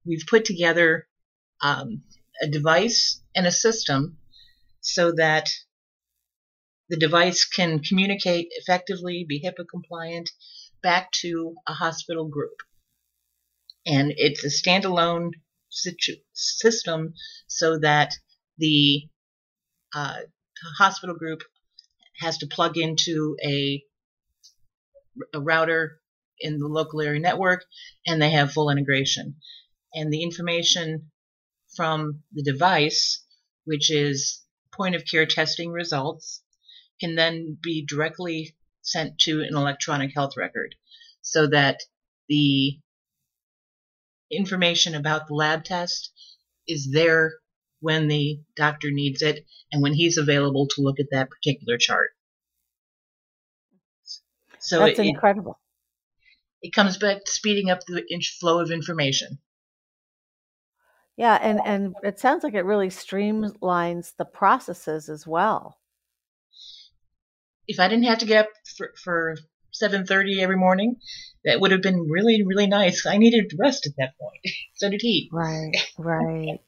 we've 0.07 0.27
put 0.27 0.45
together 0.45 1.09
um, 1.61 2.03
a 2.41 2.49
device 2.49 3.21
and 3.35 3.47
a 3.47 3.51
system 3.51 4.19
so 4.81 5.13
that 5.13 5.51
the 6.89 6.97
device 6.97 7.45
can 7.45 7.81
communicate 7.81 8.49
effectively, 8.51 9.25
be 9.29 9.43
HIPAA 9.43 9.67
compliant 9.71 10.31
back 10.83 11.11
to 11.21 11.55
a 11.67 11.73
hospital 11.73 12.29
group. 12.29 12.57
And 13.87 14.13
it's 14.17 14.45
a 14.45 14.49
standalone 14.49 15.33
situ- 15.69 16.23
system 16.33 17.15
so 17.47 17.79
that 17.79 18.15
the 18.59 19.09
uh, 19.95 20.19
hospital 20.79 21.15
group 21.15 21.43
has 22.21 22.39
to 22.39 22.47
plug 22.47 22.77
into 22.77 23.37
a, 23.45 23.83
a 25.35 25.41
router 25.41 26.01
in 26.41 26.59
the 26.59 26.67
local 26.67 27.01
area 27.01 27.21
network 27.21 27.65
and 28.07 28.21
they 28.21 28.31
have 28.31 28.53
full 28.53 28.71
integration. 28.71 29.37
And 29.95 30.13
the 30.13 30.23
information 30.23 31.11
from 31.77 32.23
the 32.33 32.43
device, 32.43 33.25
which 33.65 33.91
is 33.91 34.43
point 34.73 34.95
of 34.95 35.05
care 35.05 35.27
testing 35.27 35.71
results, 35.71 36.43
can 37.01 37.15
then 37.15 37.57
be 37.63 37.85
directly 37.87 38.55
sent 38.83 39.19
to 39.21 39.43
an 39.43 39.55
electronic 39.57 40.13
health 40.15 40.37
record 40.37 40.75
so 41.23 41.47
that 41.47 41.81
the 42.29 42.79
information 44.31 44.95
about 44.95 45.27
the 45.27 45.35
lab 45.35 45.65
test 45.65 46.13
is 46.67 46.91
there 46.93 47.35
when 47.81 48.09
the 48.09 48.41
doctor 48.57 48.91
needs 48.91 49.23
it 49.23 49.45
and 49.73 49.83
when 49.83 49.95
he's 49.95 50.17
available 50.17 50.67
to 50.69 50.83
look 50.83 50.99
at 51.01 51.07
that 51.11 51.31
particular 51.31 51.79
chart. 51.79 52.11
So 54.59 54.81
that's 54.81 54.99
it, 54.99 55.07
incredible. 55.07 55.59
It, 56.61 56.73
comes 56.73 56.99
back 56.99 57.25
to 57.25 57.31
speeding 57.31 57.71
up 57.71 57.81
the 57.87 58.03
flow 58.41 58.61
of 58.61 58.71
information. 58.71 59.39
Yeah, 61.17 61.39
and 61.41 61.61
and 61.65 61.95
it 62.03 62.19
sounds 62.19 62.45
like 62.45 62.55
it 62.55 62.65
really 62.65 62.89
streamlines 62.89 64.15
the 64.17 64.25
processes 64.25 65.09
as 65.09 65.27
well. 65.27 65.79
If 67.69 67.79
I 67.79 67.89
didn't 67.89 68.05
have 68.07 68.19
to 68.19 68.27
get 68.27 68.47
up 68.47 68.53
for, 68.77 68.95
for 68.97 69.37
7:30 69.73 70.41
every 70.41 70.57
morning, 70.57 70.97
that 71.45 71.61
would 71.61 71.71
have 71.71 71.83
been 71.83 72.09
really 72.09 72.43
really 72.43 72.67
nice. 72.67 73.07
I 73.07 73.19
needed 73.19 73.53
rest 73.59 73.87
at 73.87 73.93
that 73.99 74.15
point. 74.19 74.41
so 74.75 74.91
did 74.91 75.03
he. 75.03 75.29
Right, 75.33 75.73
right. 75.99 76.61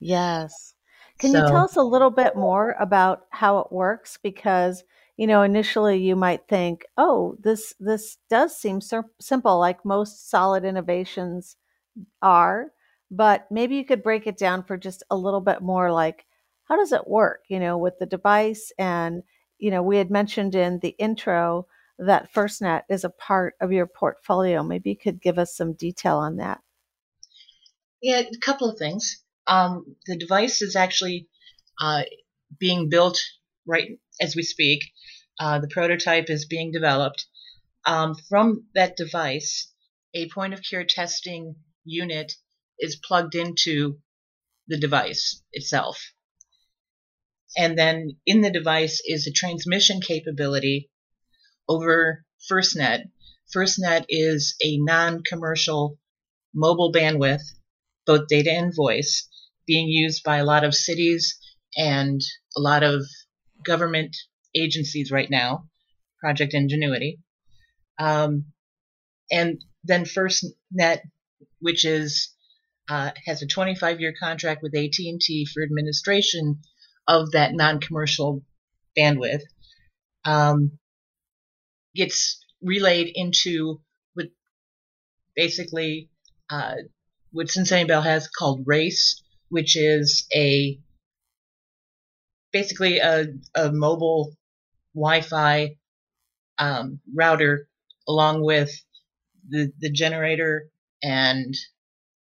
yes. 0.00 0.74
Can 1.18 1.32
so, 1.32 1.38
you 1.38 1.46
tell 1.46 1.64
us 1.64 1.76
a 1.76 1.82
little 1.82 2.10
bit 2.10 2.36
more 2.36 2.74
about 2.78 3.26
how 3.30 3.58
it 3.58 3.72
works 3.72 4.18
because 4.22 4.84
you 5.16 5.26
know 5.26 5.42
initially 5.42 5.98
you 5.98 6.16
might 6.16 6.48
think, 6.48 6.86
"Oh, 6.96 7.36
this 7.40 7.74
this 7.78 8.18
does 8.28 8.56
seem 8.56 8.80
so 8.80 9.04
simple 9.20 9.58
like 9.58 9.84
most 9.84 10.30
solid 10.30 10.64
innovations 10.64 11.56
are." 12.22 12.72
But 13.10 13.46
maybe 13.52 13.76
you 13.76 13.84
could 13.84 14.02
break 14.02 14.26
it 14.26 14.36
down 14.36 14.64
for 14.64 14.76
just 14.76 15.04
a 15.10 15.16
little 15.16 15.40
bit 15.40 15.62
more 15.62 15.92
like 15.92 16.26
how 16.64 16.76
does 16.76 16.92
it 16.92 17.06
work, 17.06 17.44
you 17.48 17.60
know, 17.60 17.78
with 17.78 17.98
the 18.00 18.06
device 18.06 18.72
and 18.78 19.22
you 19.58 19.70
know, 19.70 19.82
we 19.82 19.96
had 19.96 20.10
mentioned 20.10 20.54
in 20.54 20.80
the 20.80 20.94
intro 20.98 21.66
that 21.98 22.32
FirstNet 22.32 22.82
is 22.90 23.04
a 23.04 23.10
part 23.10 23.54
of 23.60 23.72
your 23.72 23.86
portfolio. 23.86 24.62
Maybe 24.62 24.90
you 24.90 24.96
could 24.96 25.20
give 25.20 25.38
us 25.38 25.56
some 25.56 25.72
detail 25.72 26.18
on 26.18 26.36
that. 26.36 26.60
Yeah, 28.02 28.20
a 28.20 28.38
couple 28.38 28.68
of 28.68 28.78
things. 28.78 29.22
Um, 29.46 29.96
the 30.06 30.16
device 30.16 30.60
is 30.60 30.76
actually 30.76 31.28
uh, 31.80 32.02
being 32.58 32.88
built 32.88 33.18
right 33.66 33.98
as 34.20 34.36
we 34.36 34.42
speak. 34.42 34.84
Uh, 35.38 35.58
the 35.58 35.68
prototype 35.68 36.30
is 36.30 36.46
being 36.46 36.72
developed. 36.72 37.26
Um, 37.86 38.14
from 38.28 38.66
that 38.74 38.96
device, 38.96 39.72
a 40.14 40.28
point 40.28 40.54
of 40.54 40.62
care 40.68 40.84
testing 40.84 41.56
unit 41.84 42.32
is 42.78 42.96
plugged 42.96 43.34
into 43.34 43.98
the 44.66 44.78
device 44.78 45.42
itself. 45.52 46.12
And 47.56 47.78
then 47.78 48.16
in 48.26 48.42
the 48.42 48.50
device 48.50 49.00
is 49.04 49.26
a 49.26 49.32
transmission 49.32 50.00
capability 50.00 50.90
over 51.68 52.24
FirstNet. 52.50 53.10
FirstNet 53.54 54.04
is 54.08 54.56
a 54.62 54.76
non 54.78 55.22
commercial 55.22 55.98
mobile 56.54 56.92
bandwidth, 56.92 57.42
both 58.04 58.28
data 58.28 58.52
and 58.52 58.74
voice, 58.74 59.28
being 59.66 59.88
used 59.88 60.22
by 60.22 60.38
a 60.38 60.44
lot 60.44 60.64
of 60.64 60.74
cities 60.74 61.38
and 61.76 62.20
a 62.56 62.60
lot 62.60 62.82
of 62.82 63.02
government 63.64 64.16
agencies 64.54 65.10
right 65.10 65.30
now, 65.30 65.68
Project 66.20 66.54
Ingenuity. 66.54 67.20
Um, 67.98 68.52
and 69.30 69.62
then 69.84 70.04
FirstNet, 70.04 71.00
which 71.60 71.84
is 71.84 72.34
uh, 72.88 73.10
has 73.24 73.42
a 73.42 73.46
25 73.46 74.00
year 74.00 74.14
contract 74.18 74.62
with 74.62 74.76
AT&T 74.76 75.46
for 75.52 75.62
administration 75.62 76.60
of 77.08 77.32
that 77.32 77.54
non-commercial 77.54 78.42
bandwidth. 78.96 79.42
Um, 80.24 80.78
gets 81.94 82.44
relayed 82.62 83.10
into 83.14 83.80
what 84.14 84.26
basically 85.34 86.10
uh, 86.50 86.74
what 87.32 87.50
Cincinnati 87.50 87.86
Bell 87.86 88.02
has 88.02 88.28
called 88.28 88.64
RACE, 88.66 89.22
which 89.48 89.76
is 89.76 90.26
a 90.34 90.78
basically 92.52 92.98
a, 92.98 93.26
a 93.54 93.72
mobile 93.72 94.36
Wi-Fi 94.94 95.76
um, 96.58 97.00
router 97.14 97.68
along 98.08 98.42
with 98.42 98.70
the, 99.48 99.72
the 99.78 99.90
generator 99.90 100.70
and 101.02 101.54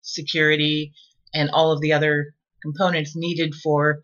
security 0.02 0.94
and 1.34 1.50
all 1.52 1.72
of 1.72 1.82
the 1.82 1.94
other 1.94 2.34
components 2.62 3.16
needed 3.16 3.54
for 3.54 4.02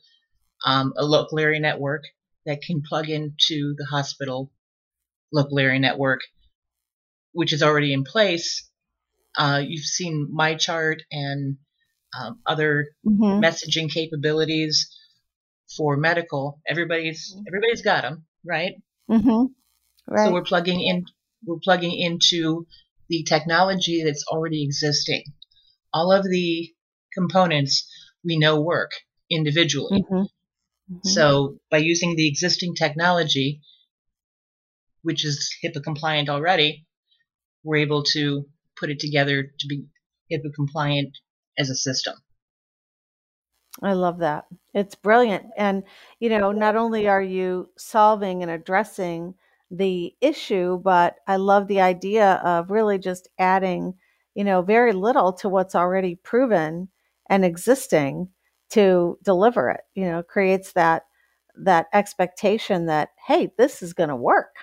um, 0.66 0.94
a 0.98 1.06
local 1.06 1.40
area 1.40 1.60
network 1.60 2.04
that 2.46 2.62
can 2.62 2.82
plug 2.82 3.10
into 3.10 3.76
the 3.78 3.86
hospital 3.90 4.52
local 5.34 5.60
area 5.60 5.80
network, 5.80 6.22
which 7.32 7.54
is 7.54 7.64
already 7.64 7.94
in 7.94 8.04
place. 8.04 8.68
Uh, 9.38 9.62
you've 9.66 9.86
seen 9.86 10.30
MyChart 10.38 11.00
and 11.12 11.58
um, 12.20 12.40
other 12.46 12.88
mm-hmm. 13.06 13.44
messaging 13.44 13.90
capabilities 13.90 14.96
for 15.78 15.96
medical. 15.96 16.60
Everybody's 16.68 17.34
mm-hmm. 17.34 17.44
everybody's 17.48 17.82
got 17.82 18.02
them, 18.02 18.26
right? 18.46 18.74
Mm-hmm. 19.10 19.46
Right. 20.14 20.26
So 20.26 20.34
we're 20.34 20.44
plugging 20.44 20.82
in. 20.82 21.06
We're 21.46 21.60
plugging 21.64 21.98
into 21.98 22.68
the 23.10 23.24
technology 23.24 24.04
that's 24.04 24.26
already 24.28 24.64
existing. 24.64 25.24
All 25.94 26.12
of 26.12 26.24
the 26.30 26.72
components 27.14 27.90
we 28.24 28.38
know 28.38 28.62
work 28.62 28.92
individually. 29.30 30.04
Mm-hmm. 30.04 30.24
Mm-hmm. 30.92 31.08
So 31.08 31.58
by 31.70 31.78
using 31.78 32.16
the 32.16 32.28
existing 32.28 32.76
technology, 32.76 33.62
which 35.04 35.26
is 35.26 35.50
HIPAA 35.64 35.84
compliant 35.84 36.30
already, 36.30 36.86
we're 37.64 37.78
able 37.78 38.04
to 38.14 38.46
put 38.78 38.90
it 38.90 39.00
together 39.00 39.44
to 39.44 39.68
be 39.68 39.86
HIPAA 40.32 40.54
compliant 40.54 41.18
as 41.58 41.70
a 41.70 41.76
system. 41.76 42.16
I 43.82 43.94
love 43.94 44.20
that. 44.20 44.46
It's 44.74 44.96
brilliant. 44.96 45.46
And, 45.58 45.84
you 46.20 46.30
know, 46.30 46.52
not 46.52 46.76
only 46.76 47.08
are 47.08 47.22
you 47.22 47.70
solving 47.78 48.42
and 48.42 48.52
addressing 48.52 49.36
the 49.70 50.14
issue, 50.20 50.78
but 50.84 51.16
I 51.26 51.38
love 51.38 51.68
the 51.68 51.80
idea 51.80 52.42
of 52.44 52.70
really 52.70 52.98
just 52.98 53.30
adding, 53.40 53.94
you 54.36 54.44
know, 54.44 54.62
very 54.62 54.92
little 54.92 55.32
to 55.34 55.48
what's 55.48 55.76
already 55.76 56.16
proven 56.16 56.90
and 57.30 57.46
existing 57.46 58.28
to 58.72 59.18
deliver 59.24 59.70
it. 59.70 59.82
You 59.96 60.06
know, 60.06 60.24
creates 60.24 60.74
that 60.74 61.04
that 61.64 61.88
expectation 61.94 62.88
that 62.88 63.10
hey, 63.28 63.52
this 63.58 63.82
is 63.82 63.94
going 63.94 64.10
to 64.10 64.16
work. 64.16 64.56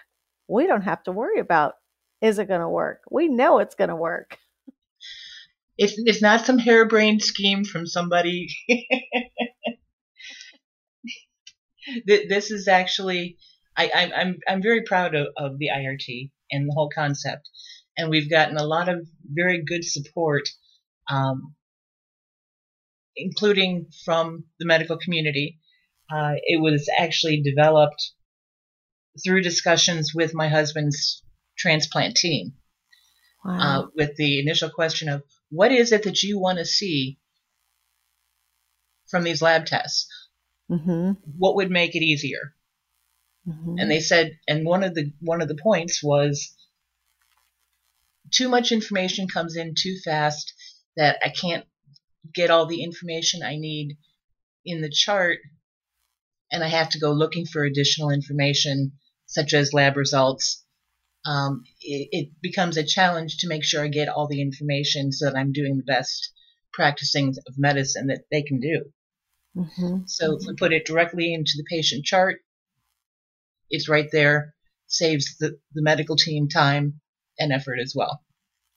We 0.49 0.67
don't 0.67 0.83
have 0.83 1.03
to 1.05 1.13
worry 1.13 1.41
about 1.41 1.75
is 2.21 2.39
it 2.39 2.49
going 2.49 2.61
to 2.61 2.69
work. 2.69 3.03
We 3.11 3.29
know 3.29 3.59
it's 3.59 3.75
going 3.75 3.91
to 3.91 3.97
work. 3.97 4.39
It's 5.77 5.95
it's 5.97 6.21
not 6.21 6.45
some 6.45 6.59
harebrained 6.59 7.23
scheme 7.23 7.65
from 7.65 7.87
somebody. 7.87 8.49
this 12.05 12.51
is 12.51 12.67
actually 12.67 13.39
I, 13.77 13.87
am 13.95 14.13
I'm 14.13 14.39
I'm 14.49 14.63
very 14.63 14.83
proud 14.83 15.15
of, 15.15 15.29
of 15.37 15.59
the 15.59 15.69
IRT 15.69 16.31
and 16.51 16.69
the 16.69 16.73
whole 16.75 16.91
concept, 16.93 17.49
and 17.97 18.11
we've 18.11 18.29
gotten 18.29 18.57
a 18.57 18.67
lot 18.67 18.89
of 18.89 19.07
very 19.25 19.63
good 19.65 19.85
support 19.85 20.49
um, 21.09 21.55
including 23.19 23.87
from 24.05 24.45
the 24.59 24.67
medical 24.67 24.97
community. 24.97 25.59
Uh, 26.11 26.35
it 26.43 26.61
was 26.61 26.89
actually 26.99 27.43
developed 27.43 28.13
through 29.23 29.43
discussions 29.43 30.13
with 30.15 30.35
my 30.35 30.49
husband's 30.49 31.23
transplant 31.59 32.17
team. 32.17 32.55
Wow. 33.45 33.59
Uh, 33.59 33.87
with 33.95 34.17
the 34.17 34.41
initial 34.41 34.71
question 34.71 35.09
of 35.09 35.23
what 35.51 35.73
is 35.73 35.93
it 35.93 36.05
that 36.05 36.23
you 36.23 36.39
want 36.39 36.59
to 36.59 36.65
see 36.65 37.19
from 39.09 39.25
these 39.25 39.43
lab 39.43 39.67
tests? 39.67 40.09
Mm-hmm. 40.71 41.13
What 41.37 41.57
would 41.57 41.71
make 41.71 41.95
it 41.95 42.03
easier? 42.03 42.55
Mm-hmm. 43.49 43.77
And 43.79 43.91
they 43.91 44.01
said, 44.01 44.39
and 44.47 44.67
one 44.67 44.85
of 44.85 44.95
the 44.95 45.13
one 45.21 45.41
of 45.41 45.49
the 45.49 45.57
points 45.57 46.03
was 46.03 46.55
too 48.31 48.49
much 48.49 48.73
information 48.73 49.29
comes 49.29 49.57
in 49.57 49.75
too 49.77 49.97
fast 50.05 50.53
that 50.97 51.19
I 51.25 51.31
can't 51.31 51.65
get 52.35 52.51
all 52.51 52.67
the 52.67 52.83
information 52.83 53.43
I 53.43 53.57
need 53.57 53.97
in 54.65 54.81
the 54.81 54.91
chart, 54.91 55.39
and 56.51 56.63
I 56.63 56.69
have 56.69 56.91
to 56.91 57.01
go 57.01 57.13
looking 57.13 57.47
for 57.47 57.65
additional 57.65 58.11
information, 58.11 58.93
such 59.27 59.55
as 59.55 59.73
lab 59.73 59.97
results. 59.97 60.65
Um, 61.25 61.65
it, 61.81 62.09
it, 62.13 62.29
becomes 62.41 62.77
a 62.77 62.85
challenge 62.85 63.39
to 63.39 63.49
make 63.49 63.65
sure 63.65 63.83
I 63.85 63.89
get 63.89 64.09
all 64.09 64.29
the 64.29 64.41
information 64.41 65.13
so 65.13 65.27
that 65.27 65.37
I'm 65.37 65.53
doing 65.53 65.77
the 65.77 65.83
best 65.83 66.33
practicing 66.73 67.35
of 67.47 67.59
medicine 67.59 68.07
that 68.07 68.25
they 68.31 68.43
can 68.43 68.61
do. 68.61 68.85
Mm-hmm. 69.57 70.03
So 70.07 70.37
if 70.37 70.47
we 70.47 70.55
put 70.55 70.73
it 70.73 70.87
directly 70.87 71.35
into 71.35 71.53
the 71.57 71.65
patient 71.69 72.05
chart, 72.05 72.41
it's 73.69 73.89
right 73.89 74.09
there, 74.13 74.55
saves 74.87 75.37
the, 75.39 75.59
the 75.75 75.83
medical 75.83 76.17
team 76.17 76.49
time 76.49 77.01
and 77.39 77.53
effort 77.53 77.79
as 77.81 77.95
well. 77.95 78.23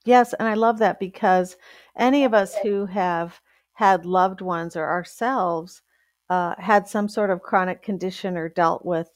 Yes, 0.06 0.34
and 0.34 0.48
I 0.48 0.56
love 0.56 0.80
that 0.80 1.00
because 1.00 1.58
any 1.98 2.24
of 2.24 2.34
us 2.34 2.56
who 2.58 2.86
have 2.88 3.40
had 3.74 4.06
loved 4.06 4.42
ones 4.42 4.76
or 4.76 4.86
ourselves 4.90 5.82
uh, 6.30 6.56
had 6.58 6.88
some 6.88 7.08
sort 7.10 7.30
of 7.30 7.42
chronic 7.42 7.82
condition 7.84 8.38
or 8.38 8.50
dealt 8.50 8.86
with 8.86 9.10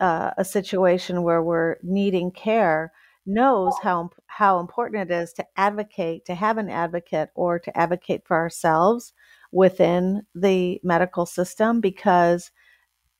uh, 0.00 0.32
a 0.38 0.44
situation 0.44 1.22
where 1.22 1.42
we're 1.42 1.76
needing 1.82 2.30
care 2.30 2.92
knows 3.26 3.74
how 3.82 4.10
how 4.26 4.58
important 4.60 5.10
it 5.10 5.14
is 5.14 5.32
to 5.34 5.46
advocate 5.56 6.24
to 6.24 6.34
have 6.34 6.58
an 6.58 6.70
advocate 6.70 7.30
or 7.34 7.58
to 7.58 7.76
advocate 7.78 8.22
for 8.26 8.36
ourselves 8.36 9.12
within 9.52 10.22
the 10.34 10.80
medical 10.82 11.26
system 11.26 11.80
because 11.80 12.50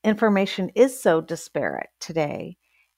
information 0.05 0.71
is 0.75 1.01
so 1.01 1.21
disparate 1.21 1.91
today. 2.01 2.57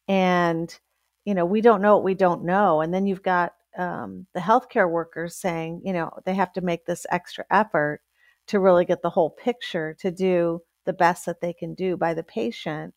And 0.08 0.76
you 1.24 1.34
know 1.34 1.44
we 1.46 1.60
don't 1.60 1.82
know 1.82 1.96
what 1.96 2.04
we 2.04 2.14
don't 2.14 2.44
know 2.44 2.80
and 2.80 2.92
then 2.94 3.06
you've 3.06 3.22
got 3.22 3.54
um, 3.78 4.26
the 4.35 4.40
healthcare 4.40 4.90
workers 4.90 5.37
saying, 5.37 5.83
you 5.85 5.92
know, 5.92 6.11
they 6.24 6.35
have 6.35 6.52
to 6.54 6.61
make 6.61 6.87
this 6.87 7.06
extra 7.11 7.44
effort 7.50 8.00
to 8.48 8.61
really 8.61 8.85
get 8.85 9.02
the 9.02 9.11
whole 9.11 9.30
picture 9.30 9.96
to 10.00 10.11
do 10.11 10.61
the 10.87 10.92
best 10.92 11.26
that 11.26 11.40
they 11.40 11.52
can 11.52 11.74
do 11.74 11.96
by 11.96 12.14
the 12.14 12.22
patient. 12.22 12.94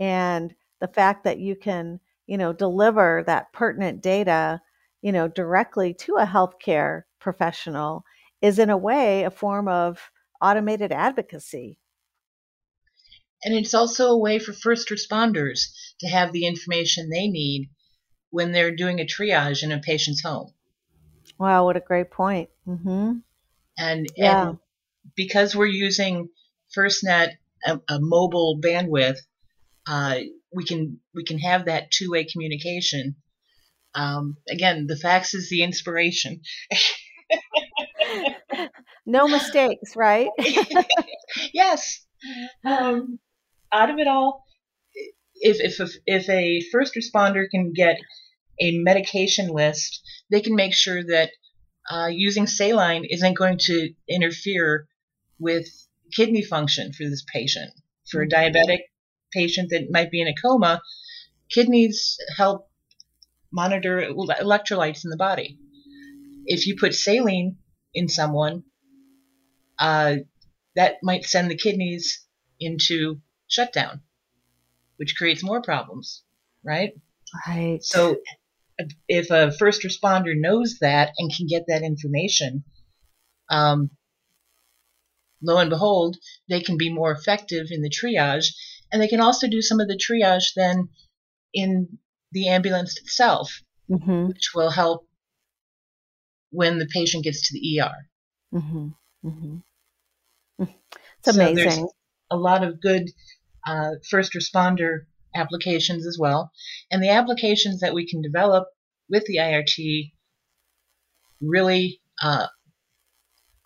And 0.00 0.54
the 0.80 0.88
fact 0.88 1.24
that 1.24 1.38
you 1.38 1.56
can, 1.56 2.00
you 2.26 2.38
know, 2.38 2.52
deliver 2.52 3.22
that 3.26 3.52
pertinent 3.52 4.02
data, 4.02 4.60
you 5.02 5.12
know, 5.12 5.28
directly 5.28 5.94
to 5.94 6.16
a 6.16 6.26
healthcare 6.26 7.02
professional 7.20 8.04
is 8.40 8.58
in 8.58 8.70
a 8.70 8.76
way 8.76 9.24
a 9.24 9.30
form 9.30 9.68
of 9.68 10.10
automated 10.40 10.92
advocacy. 10.92 11.78
And 13.44 13.54
it's 13.54 13.74
also 13.74 14.08
a 14.08 14.18
way 14.18 14.38
for 14.38 14.52
first 14.52 14.88
responders 14.88 15.60
to 16.00 16.08
have 16.08 16.32
the 16.32 16.46
information 16.46 17.08
they 17.08 17.28
need 17.28 17.70
when 18.30 18.52
they're 18.52 18.74
doing 18.74 19.00
a 19.00 19.06
triage 19.06 19.62
in 19.62 19.72
a 19.72 19.78
patient's 19.78 20.22
home. 20.22 20.52
Wow, 21.38 21.64
what 21.64 21.76
a 21.76 21.80
great 21.80 22.10
point. 22.10 22.50
Mm-hmm. 22.66 23.18
And, 23.78 24.06
yeah. 24.16 24.48
and 24.48 24.58
because 25.14 25.54
we're 25.54 25.66
using 25.66 26.28
FirstNet, 26.76 27.34
a, 27.66 27.80
a 27.88 28.00
mobile 28.00 28.60
bandwidth, 28.62 29.18
uh, 29.86 30.18
we 30.52 30.64
can 30.64 31.00
we 31.14 31.24
can 31.24 31.38
have 31.38 31.66
that 31.66 31.90
two 31.90 32.10
way 32.10 32.24
communication. 32.24 33.16
Um, 33.94 34.36
again, 34.48 34.86
the 34.86 34.96
fax 34.96 35.34
is 35.34 35.50
the 35.50 35.62
inspiration. 35.62 36.40
no 39.06 39.28
mistakes, 39.28 39.96
right? 39.96 40.28
yes. 41.52 42.04
Um, 42.64 43.20
out 43.72 43.90
of 43.90 44.00
it 44.00 44.08
all, 44.08 44.44
if 45.40 45.60
if 45.60 45.80
a, 45.80 45.88
if 46.06 46.28
a 46.28 46.60
first 46.70 46.94
responder 46.94 47.48
can 47.50 47.72
get 47.72 47.98
a 48.60 48.78
medication 48.78 49.48
list, 49.48 50.02
they 50.30 50.40
can 50.40 50.54
make 50.54 50.74
sure 50.74 51.02
that 51.04 51.30
uh, 51.90 52.08
using 52.10 52.46
saline 52.46 53.04
isn't 53.04 53.38
going 53.38 53.58
to 53.58 53.94
interfere 54.08 54.86
with 55.38 55.68
kidney 56.14 56.42
function 56.42 56.92
for 56.92 57.04
this 57.04 57.24
patient. 57.32 57.70
For 58.10 58.22
a 58.22 58.28
mm-hmm. 58.28 58.56
diabetic 58.56 58.80
patient 59.32 59.70
that 59.70 59.90
might 59.90 60.10
be 60.10 60.20
in 60.20 60.28
a 60.28 60.34
coma, 60.34 60.82
kidneys 61.50 62.18
help 62.36 62.68
monitor 63.50 64.02
electrolytes 64.02 65.04
in 65.04 65.10
the 65.10 65.16
body. 65.16 65.58
If 66.46 66.66
you 66.66 66.76
put 66.76 66.94
saline 66.94 67.58
in 67.94 68.08
someone, 68.08 68.64
uh, 69.78 70.16
that 70.76 70.96
might 71.02 71.24
send 71.24 71.50
the 71.50 71.56
kidneys 71.56 72.24
into 72.60 73.20
shutdown, 73.48 74.02
which 74.98 75.16
creates 75.16 75.42
more 75.42 75.62
problems, 75.62 76.22
right? 76.64 76.92
Right. 77.46 77.82
So 77.82 78.16
if 79.08 79.30
a 79.30 79.52
first 79.52 79.82
responder 79.82 80.34
knows 80.36 80.78
that 80.80 81.12
and 81.18 81.34
can 81.34 81.46
get 81.46 81.64
that 81.68 81.82
information, 81.82 82.64
um, 83.50 83.90
lo 85.42 85.58
and 85.58 85.70
behold, 85.70 86.16
they 86.48 86.60
can 86.60 86.76
be 86.76 86.92
more 86.92 87.12
effective 87.12 87.68
in 87.70 87.82
the 87.82 87.90
triage, 87.90 88.54
and 88.92 89.00
they 89.00 89.08
can 89.08 89.20
also 89.20 89.48
do 89.48 89.62
some 89.62 89.80
of 89.80 89.88
the 89.88 89.98
triage 89.98 90.54
then 90.54 90.88
in 91.52 91.98
the 92.32 92.48
ambulance 92.48 92.98
itself, 92.98 93.62
mm-hmm. 93.90 94.28
which 94.28 94.50
will 94.54 94.70
help 94.70 95.06
when 96.50 96.78
the 96.78 96.86
patient 96.86 97.24
gets 97.24 97.48
to 97.48 97.54
the 97.54 97.80
ER. 97.80 97.94
Mm-hmm. 98.54 98.88
Mm-hmm. 99.24 99.56
It's 101.18 101.36
amazing. 101.36 101.70
So 101.70 101.92
a 102.30 102.36
lot 102.36 102.64
of 102.64 102.80
good 102.80 103.10
uh, 103.68 103.96
first 104.08 104.32
responder 104.32 105.00
applications 105.34 106.06
as 106.06 106.16
well. 106.18 106.52
And 106.90 107.02
the 107.02 107.10
applications 107.10 107.80
that 107.80 107.94
we 107.94 108.08
can 108.08 108.22
develop 108.22 108.68
with 109.10 109.24
the 109.26 109.36
IRT 109.36 110.12
really 111.40 112.00
uh, 112.22 112.46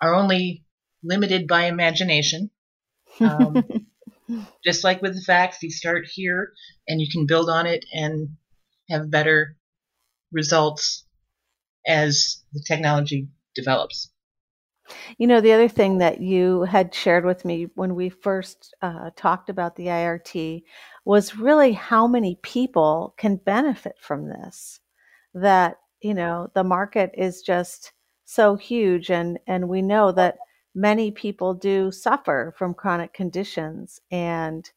are 0.01 0.15
only 0.15 0.65
limited 1.05 1.47
by 1.47 1.67
imagination. 1.67 2.51
Um, 3.21 3.65
just 4.65 4.83
like 4.83 5.03
with 5.03 5.15
the 5.15 5.21
fax, 5.21 5.63
you 5.63 5.71
start 5.71 6.07
here 6.13 6.53
and 6.89 7.01
you 7.01 7.07
can 7.11 7.27
build 7.27 7.49
on 7.49 7.67
it 7.67 7.85
and 7.93 8.37
have 8.91 9.11
better 9.11 9.57
results 10.33 11.05
as 11.87 12.43
the 12.53 12.65
technology 12.67 13.29
develops. 13.55 14.12
You 15.19 15.27
know, 15.27 15.41
the 15.41 15.53
other 15.53 15.69
thing 15.69 15.99
that 15.99 16.21
you 16.21 16.63
had 16.63 16.95
shared 16.95 17.25
with 17.25 17.45
me 17.45 17.69
when 17.75 17.95
we 17.95 18.09
first 18.09 18.75
uh, 18.83 19.11
talked 19.17 19.49
about 19.49 19.77
the 19.77 19.87
IRT 19.87 20.63
was 21.05 21.37
really 21.37 21.73
how 21.73 22.07
many 22.07 22.39
people 22.43 23.15
can 23.17 23.37
benefit 23.37 23.97
from 24.01 24.29
this. 24.29 24.81
That, 25.35 25.79
you 26.01 26.15
know, 26.15 26.51
the 26.55 26.65
market 26.65 27.13
is 27.17 27.43
just 27.43 27.93
so 28.25 28.57
huge, 28.57 29.11
and, 29.11 29.39
and 29.47 29.69
we 29.69 29.83
know 29.83 30.13
that 30.13 30.39
many 30.75 31.11
people 31.11 31.55
do 31.55 31.91
suffer 31.91 32.55
from 32.57 32.75
chronic 32.75 33.13
conditions. 33.13 34.01
And, 34.11 34.71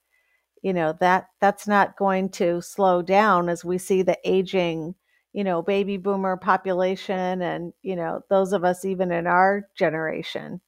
you 0.62 0.74
know, 0.74 0.94
that 1.00 1.30
that's 1.42 1.68
not 1.68 1.98
going 1.98 2.30
to 2.30 2.62
slow 2.62 3.02
down 3.02 3.50
as 3.50 3.66
we 3.66 3.78
see 3.78 4.02
the 4.02 4.18
aging 4.24 4.96
you 5.36 5.44
know, 5.44 5.62
baby 5.62 5.98
boomer 5.98 6.38
population 6.38 7.42
and, 7.42 7.74
you 7.82 7.98
know, 7.98 8.22
those 8.30 8.54
of 8.54 8.64
us 8.64 8.86
even 8.86 9.12
in 9.12 9.28
our 9.28 9.68
generation? 9.78 10.62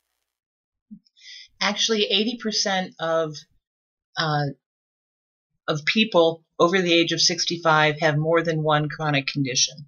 Actually, 1.62 2.06
80% 2.43 2.89
of, 2.99 3.34
uh, 4.17 4.47
of 5.69 5.86
people 5.86 6.43
over 6.60 6.82
the 6.82 6.93
age 6.93 7.13
of 7.13 7.21
65 7.21 8.01
have 8.01 8.17
more 8.17 8.43
than 8.43 8.62
one 8.62 8.89
chronic 8.89 9.27
condition. 9.27 9.86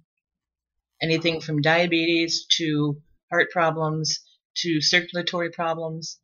Anything 1.02 1.42
from 1.42 1.60
diabetes 1.60 2.46
to 2.56 3.02
heart 3.30 3.50
problems 3.50 4.20
to 4.62 4.80
circulatory 4.80 5.50
problems, 5.50 6.18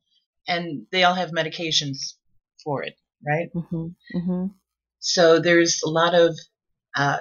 and 0.48 0.86
they 0.92 1.04
all 1.04 1.14
have 1.14 1.30
medications 1.30 2.14
for 2.64 2.82
it, 2.84 2.94
right? 3.22 3.50
Mm-hmm, 3.54 3.86
mm-hmm. 4.16 4.46
So 4.98 5.40
there's 5.40 5.82
a 5.84 5.90
lot 5.90 6.14
of 6.14 6.38
uh, 6.96 7.18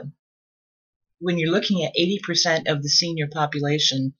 when 1.25 1.39
you're 1.39 1.51
looking 1.51 1.83
at 1.83 1.91
80% 1.99 2.71
of 2.71 2.83
the 2.83 2.89
senior 2.89 3.25
population, 3.27 4.13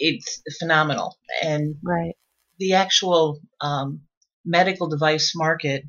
it's 0.00 0.42
phenomenal. 0.58 1.16
And 1.44 1.76
right. 1.80 2.16
the 2.58 2.74
actual 2.74 3.38
um, 3.60 4.00
medical 4.44 4.88
device 4.88 5.34
market 5.36 5.84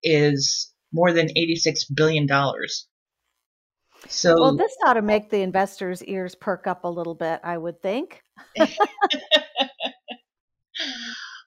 is 0.00 0.72
more 0.92 1.12
than 1.12 1.26
$86 1.26 1.92
billion. 1.92 2.28
So, 4.06 4.36
well, 4.38 4.56
this 4.56 4.76
ought 4.86 4.92
to 4.92 5.02
make 5.02 5.30
the 5.30 5.40
investors' 5.40 6.04
ears 6.04 6.36
perk 6.36 6.68
up 6.68 6.84
a 6.84 6.88
little 6.88 7.16
bit, 7.16 7.40
I 7.42 7.58
would 7.58 7.82
think. 7.82 8.22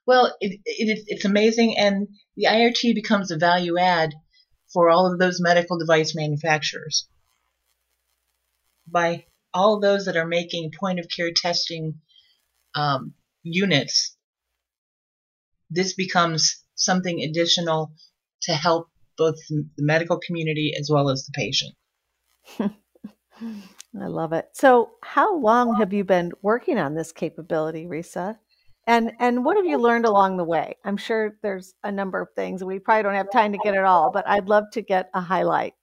well, 0.05 0.35
it, 0.41 0.59
it, 0.65 1.05
it's 1.07 1.23
amazing, 1.23 1.77
and 1.77 2.09
the 2.35 2.47
IRT 2.49 2.93
becomes 2.93 3.31
a 3.31 3.37
value 3.37 3.77
add 3.77 4.13
for 4.73 4.89
all 4.89 5.09
of 5.09 5.17
those 5.17 5.39
medical 5.39 5.77
device 5.79 6.13
manufacturers 6.13 7.07
by 8.87 9.25
all 9.53 9.79
those 9.79 10.05
that 10.05 10.17
are 10.17 10.27
making 10.27 10.71
point 10.79 10.99
of 10.99 11.07
care 11.09 11.31
testing 11.35 11.99
um, 12.75 13.13
units, 13.43 14.15
this 15.69 15.93
becomes 15.93 16.63
something 16.75 17.21
additional 17.21 17.91
to 18.43 18.53
help 18.53 18.89
both 19.17 19.35
the 19.49 19.67
medical 19.77 20.19
community 20.19 20.73
as 20.79 20.89
well 20.91 21.09
as 21.09 21.25
the 21.25 21.31
patient. 21.33 21.75
I 23.99 24.07
love 24.07 24.33
it. 24.33 24.49
So, 24.53 24.91
how 25.03 25.37
long 25.37 25.75
have 25.75 25.93
you 25.93 26.03
been 26.03 26.31
working 26.41 26.77
on 26.77 26.93
this 26.93 27.11
capability, 27.11 27.85
Risa? 27.85 28.37
And 28.85 29.11
and 29.19 29.43
what 29.43 29.57
have 29.57 29.65
you 29.65 29.77
learned 29.77 30.05
along 30.05 30.37
the 30.37 30.43
way? 30.43 30.77
I'm 30.85 30.97
sure 30.97 31.37
there's 31.43 31.73
a 31.83 31.91
number 31.91 32.21
of 32.21 32.29
things. 32.35 32.63
We 32.63 32.79
probably 32.79 33.03
don't 33.03 33.15
have 33.15 33.31
time 33.31 33.51
to 33.51 33.57
get 33.57 33.75
it 33.75 33.83
all, 33.83 34.11
but 34.11 34.27
I'd 34.27 34.47
love 34.47 34.65
to 34.73 34.81
get 34.81 35.09
a 35.13 35.21
highlight. 35.21 35.73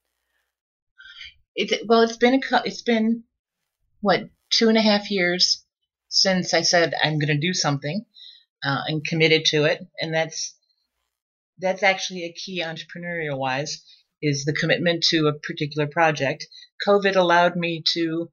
It, 1.56 1.86
well, 1.86 2.02
it's 2.02 2.16
been 2.16 2.34
a, 2.34 2.62
it's 2.64 2.82
been 2.82 3.24
what 4.00 4.28
two 4.50 4.68
and 4.68 4.78
a 4.78 4.82
half 4.82 5.10
years 5.10 5.64
since 6.08 6.54
I 6.54 6.62
said 6.62 6.94
I'm 7.02 7.18
going 7.18 7.28
to 7.28 7.46
do 7.46 7.54
something 7.54 8.04
uh, 8.64 8.82
and 8.86 9.04
committed 9.04 9.44
to 9.46 9.64
it, 9.64 9.86
and 10.00 10.12
that's 10.12 10.54
that's 11.58 11.82
actually 11.82 12.24
a 12.24 12.32
key 12.32 12.62
entrepreneurial 12.62 13.38
wise 13.38 13.84
is 14.20 14.44
the 14.44 14.52
commitment 14.52 15.04
to 15.04 15.28
a 15.28 15.38
particular 15.38 15.86
project. 15.86 16.46
COVID 16.86 17.16
allowed 17.16 17.56
me 17.56 17.82
to 17.92 18.30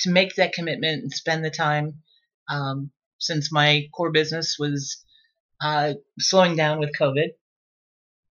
to 0.00 0.10
make 0.10 0.34
that 0.36 0.52
commitment 0.52 1.02
and 1.02 1.12
spend 1.12 1.44
the 1.44 1.50
time 1.50 2.02
um, 2.48 2.90
since 3.18 3.52
my 3.52 3.88
core 3.94 4.10
business 4.10 4.56
was 4.58 5.04
uh, 5.60 5.94
slowing 6.18 6.56
down 6.56 6.80
with 6.80 6.96
COVID. 6.98 7.28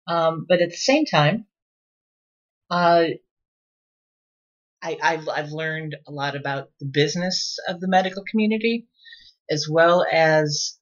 Um, 0.07 0.47
but 0.49 0.61
at 0.61 0.71
the 0.71 0.77
same 0.77 1.05
time, 1.05 1.47
uh, 2.71 3.07
I, 5.03 5.15
have 5.15 5.29
I've 5.29 5.51
learned 5.51 5.97
a 6.07 6.13
lot 6.13 6.37
about 6.37 6.71
the 6.79 6.87
business 6.87 7.59
of 7.69 7.81
the 7.81 7.89
medical 7.89 8.23
community, 8.31 8.87
as 9.51 9.67
well 9.69 10.07
as 10.11 10.79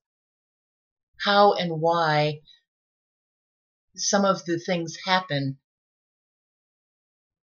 how 1.25 1.55
and 1.55 1.81
why 1.81 2.41
some 3.97 4.25
of 4.25 4.45
the 4.45 4.59
things 4.59 4.97
happen 5.07 5.59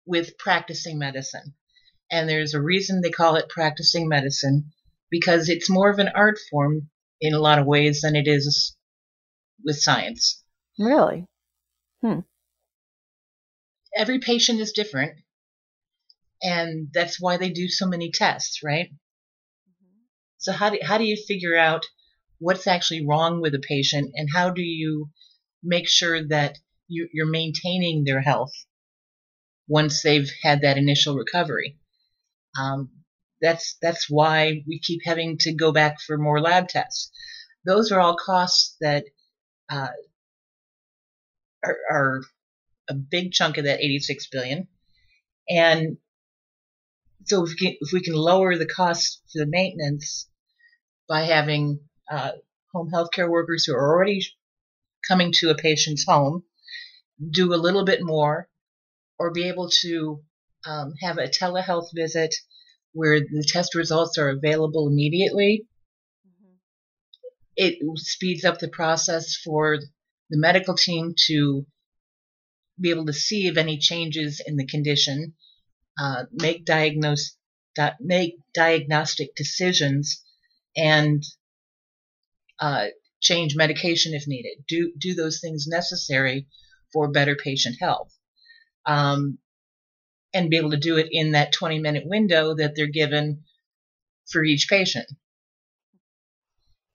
with 0.06 0.38
practicing 0.38 0.98
medicine. 0.98 1.54
And 2.10 2.28
there's 2.28 2.54
a 2.54 2.62
reason 2.62 3.02
they 3.02 3.12
call 3.12 3.36
it 3.36 3.50
practicing 3.50 4.08
medicine 4.08 4.72
because 5.12 5.50
it's 5.50 5.70
more 5.70 5.90
of 5.90 6.00
an 6.00 6.08
art 6.08 6.40
form 6.50 6.90
in 7.20 7.34
a 7.34 7.40
lot 7.40 7.60
of 7.60 7.66
ways 7.66 8.02
than 8.02 8.16
it 8.16 8.28
is 8.28 8.76
with 9.64 9.78
science. 9.78 10.44
Really? 10.80 11.26
Hmm. 12.02 12.22
Every 13.96 14.20
patient 14.20 14.60
is 14.60 14.72
different. 14.72 15.20
And 16.42 16.90
that's 16.94 17.20
why 17.20 17.38
they 17.38 17.50
do 17.50 17.68
so 17.68 17.88
many 17.88 18.12
tests, 18.12 18.62
right? 18.64 18.90
Mm-hmm. 18.90 20.02
So 20.38 20.52
how 20.52 20.70
do, 20.70 20.80
how 20.84 20.98
do 20.98 21.04
you 21.04 21.18
figure 21.18 21.58
out 21.58 21.86
what's 22.40 22.68
actually 22.68 23.06
wrong 23.06 23.42
with 23.42 23.56
a 23.56 23.60
patient 23.60 24.12
and 24.16 24.30
how 24.34 24.52
do 24.52 24.62
you 24.62 25.10
make 25.64 25.88
sure 25.88 26.28
that 26.28 26.58
you, 26.88 27.10
you're 27.12 27.30
maintaining 27.30 28.04
their 28.04 28.22
health 28.22 28.54
once 29.68 30.02
they've 30.02 30.30
had 30.44 30.62
that 30.62 30.78
initial 30.78 31.16
recovery? 31.16 31.78
Um, 32.60 32.92
that's 33.42 33.78
that's 33.82 34.10
why 34.10 34.64
we 34.68 34.80
keep 34.80 35.02
having 35.06 35.38
to 35.40 35.54
go 35.54 35.72
back 35.72 36.00
for 36.02 36.18
more 36.18 36.42
lab 36.42 36.68
tests. 36.68 37.12
Those 37.66 37.92
are 37.92 38.00
all 38.00 38.16
costs 38.16 38.76
that 38.82 39.06
uh, 39.70 39.90
are, 41.64 41.78
are 41.92 42.22
a 42.90 42.94
big 42.94 43.32
chunk 43.32 43.58
of 43.58 43.66
that 43.66 43.82
86 43.82 44.28
billion. 44.28 44.68
And 45.50 45.98
so 47.28 47.44
if 47.44 47.50
we 47.50 47.56
can, 47.56 47.78
if 47.82 47.92
we 47.94 48.02
can 48.02 48.16
lower 48.16 48.56
the 48.56 48.66
cost 48.66 49.22
for 49.32 49.40
the 49.40 49.50
maintenance 49.50 50.30
by 51.08 51.22
having 51.22 51.80
uh, 52.10 52.32
home 52.74 52.90
health 52.90 53.10
care 53.14 53.30
workers 53.30 53.66
who 53.66 53.74
are 53.74 53.94
already 53.94 54.22
coming 55.08 55.32
to 55.34 55.50
a 55.50 55.56
patient's 55.56 56.06
home 56.06 56.44
do 57.32 57.54
a 57.54 57.56
little 57.56 57.86
bit 57.86 58.00
more 58.02 58.48
or 59.18 59.32
be 59.32 59.48
able 59.48 59.70
to 59.70 60.22
um, 60.66 60.94
have 61.02 61.18
a 61.18 61.28
telehealth 61.28 61.90
visit 61.94 62.36
where 62.94 63.20
the 63.20 63.46
test 63.48 63.76
results 63.76 64.18
are 64.18 64.30
available 64.30 64.88
immediately. 64.88 65.68
Mm-hmm. 66.28 66.56
It 67.56 68.00
speeds 68.00 68.46
up 68.46 68.60
the 68.60 68.68
process 68.68 69.36
for 69.36 69.78
the 70.30 70.38
medical 70.38 70.76
team 70.76 71.14
to 71.28 71.66
be 72.80 72.92
able 72.92 73.06
to 73.06 73.14
see 73.14 73.48
if 73.48 73.58
any 73.58 73.78
changes 73.80 74.42
in 74.46 74.56
the 74.56 74.66
condition, 74.66 75.34
uh, 76.00 76.26
make 76.32 76.66
diagnose, 76.66 77.36
di- 77.76 77.96
make 78.00 78.36
diagnostic 78.54 79.36
decisions, 79.36 80.24
and 80.76 81.24
uh, 82.60 82.88
change 83.22 83.56
medication 83.56 84.14
if 84.14 84.28
needed. 84.28 84.64
Do 84.68 84.94
do 84.98 85.16
those 85.16 85.40
things 85.40 85.68
necessary 85.68 86.48
for 86.94 87.12
better 87.12 87.36
patient 87.36 87.78
health, 87.80 88.14
um, 88.86 89.40
and 90.34 90.50
be 90.50 90.58
able 90.58 90.72
to 90.72 90.78
do 90.78 90.98
it 90.98 91.08
in 91.12 91.32
that 91.32 91.52
20 91.52 91.80
minute 91.80 92.04
window 92.06 92.56
that 92.56 92.74
they're 92.76 92.88
given 92.88 93.44
for 94.30 94.44
each 94.44 94.68
patient, 94.70 95.08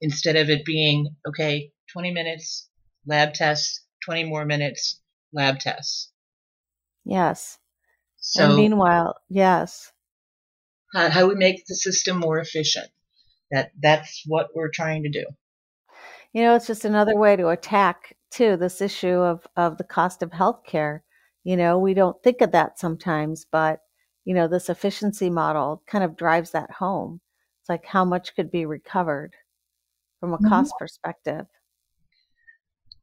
instead 0.00 0.36
of 0.36 0.50
it 0.50 0.64
being 0.64 1.16
okay 1.26 1.72
20 1.92 2.12
minutes 2.12 2.68
lab 3.06 3.34
tests, 3.34 3.84
20 4.04 4.24
more 4.24 4.44
minutes 4.44 5.00
lab 5.32 5.58
tests. 5.58 6.10
Yes. 7.04 7.58
So, 8.22 8.46
and 8.46 8.56
meanwhile, 8.56 9.16
yes. 9.28 9.92
How, 10.94 11.10
how 11.10 11.28
we 11.28 11.34
make 11.34 11.66
the 11.66 11.74
system 11.74 12.18
more 12.18 12.38
efficient. 12.38 12.88
That 13.50 13.72
that's 13.78 14.22
what 14.26 14.48
we're 14.54 14.70
trying 14.70 15.02
to 15.02 15.10
do. 15.10 15.26
You 16.32 16.42
know, 16.42 16.54
it's 16.54 16.68
just 16.68 16.86
another 16.86 17.16
way 17.16 17.36
to 17.36 17.48
attack 17.48 18.16
too 18.30 18.56
this 18.56 18.80
issue 18.80 19.18
of 19.18 19.46
of 19.56 19.76
the 19.76 19.84
cost 19.84 20.22
of 20.22 20.30
healthcare. 20.30 21.00
You 21.44 21.56
know, 21.56 21.78
we 21.78 21.92
don't 21.92 22.22
think 22.22 22.40
of 22.40 22.52
that 22.52 22.78
sometimes, 22.78 23.44
but 23.50 23.80
you 24.24 24.34
know, 24.34 24.46
this 24.48 24.70
efficiency 24.70 25.28
model 25.28 25.82
kind 25.86 26.04
of 26.04 26.16
drives 26.16 26.52
that 26.52 26.70
home. 26.70 27.20
It's 27.60 27.68
like 27.68 27.84
how 27.84 28.04
much 28.04 28.34
could 28.36 28.50
be 28.50 28.64
recovered 28.64 29.34
from 30.20 30.32
a 30.32 30.36
mm-hmm. 30.36 30.48
cost 30.48 30.72
perspective. 30.78 31.46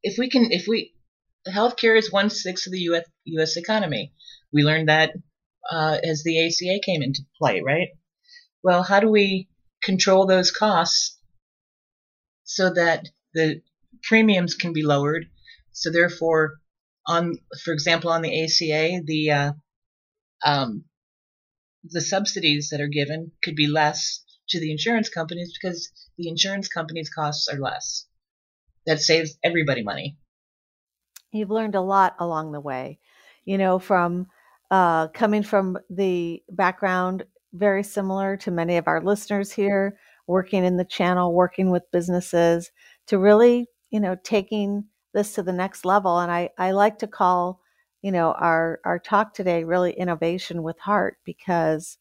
If 0.01 0.17
we 0.17 0.29
can, 0.29 0.51
if 0.51 0.65
we 0.65 0.93
healthcare 1.47 1.97
is 1.97 2.12
one 2.12 2.29
sixth 2.29 2.65
of 2.67 2.73
the 2.73 2.79
U.S. 2.79 3.03
U.S. 3.25 3.58
economy. 3.58 4.13
We 4.53 4.63
learned 4.63 4.89
that 4.89 5.13
uh, 5.69 5.97
as 6.03 6.23
the 6.23 6.45
ACA 6.45 6.79
came 6.83 7.01
into 7.01 7.23
play, 7.38 7.62
right? 7.62 7.89
Well, 8.63 8.83
how 8.83 8.99
do 8.99 9.09
we 9.09 9.47
control 9.83 10.25
those 10.25 10.51
costs 10.51 11.17
so 12.43 12.73
that 12.73 13.07
the 13.33 13.62
premiums 14.03 14.55
can 14.55 14.73
be 14.73 14.83
lowered? 14.83 15.29
So 15.71 15.91
therefore, 15.91 16.59
on 17.05 17.38
for 17.63 17.73
example, 17.73 18.12
on 18.12 18.21
the 18.21 18.43
ACA, 18.43 19.01
the 19.05 19.31
uh, 19.31 19.53
um, 20.43 20.85
the 21.83 22.01
subsidies 22.01 22.69
that 22.69 22.81
are 22.81 22.88
given 22.88 23.31
could 23.43 23.55
be 23.55 23.67
less 23.67 24.23
to 24.49 24.59
the 24.59 24.71
insurance 24.71 25.09
companies 25.09 25.57
because 25.59 25.91
the 26.17 26.27
insurance 26.27 26.67
companies' 26.67 27.09
costs 27.09 27.47
are 27.47 27.59
less. 27.59 28.05
That 28.85 28.99
saves 28.99 29.38
everybody 29.43 29.83
money 29.83 30.17
you've 31.31 31.51
learned 31.51 31.75
a 31.75 31.81
lot 31.81 32.15
along 32.19 32.51
the 32.51 32.59
way, 32.59 32.99
you 33.45 33.57
know, 33.57 33.79
from 33.79 34.27
uh, 34.71 35.08
coming 35.10 35.43
from 35.43 35.77
the 35.89 36.43
background 36.49 37.25
very 37.53 37.84
similar 37.84 38.38
to 38.38 38.51
many 38.51 38.77
of 38.77 38.88
our 38.88 39.01
listeners 39.01 39.51
here, 39.51 39.97
working 40.27 40.63
in 40.63 40.77
the 40.77 40.86
channel, 40.86 41.34
working 41.34 41.71
with 41.71 41.91
businesses 41.91 42.71
to 43.08 43.17
really, 43.17 43.67
you 43.89 43.99
know, 43.99 44.15
taking 44.23 44.86
this 45.13 45.34
to 45.34 45.43
the 45.43 45.53
next 45.53 45.86
level. 45.86 46.19
And 46.19 46.32
I, 46.32 46.49
I 46.58 46.71
like 46.71 46.99
to 46.99 47.08
call, 47.08 47.62
you 48.03 48.12
know, 48.12 48.34
our, 48.34 48.79
our 48.86 48.99
talk 48.99 49.34
today 49.34 49.63
really 49.63 49.91
innovation 49.91 50.62
with 50.62 50.77
heart 50.79 51.17
because, 51.25 51.97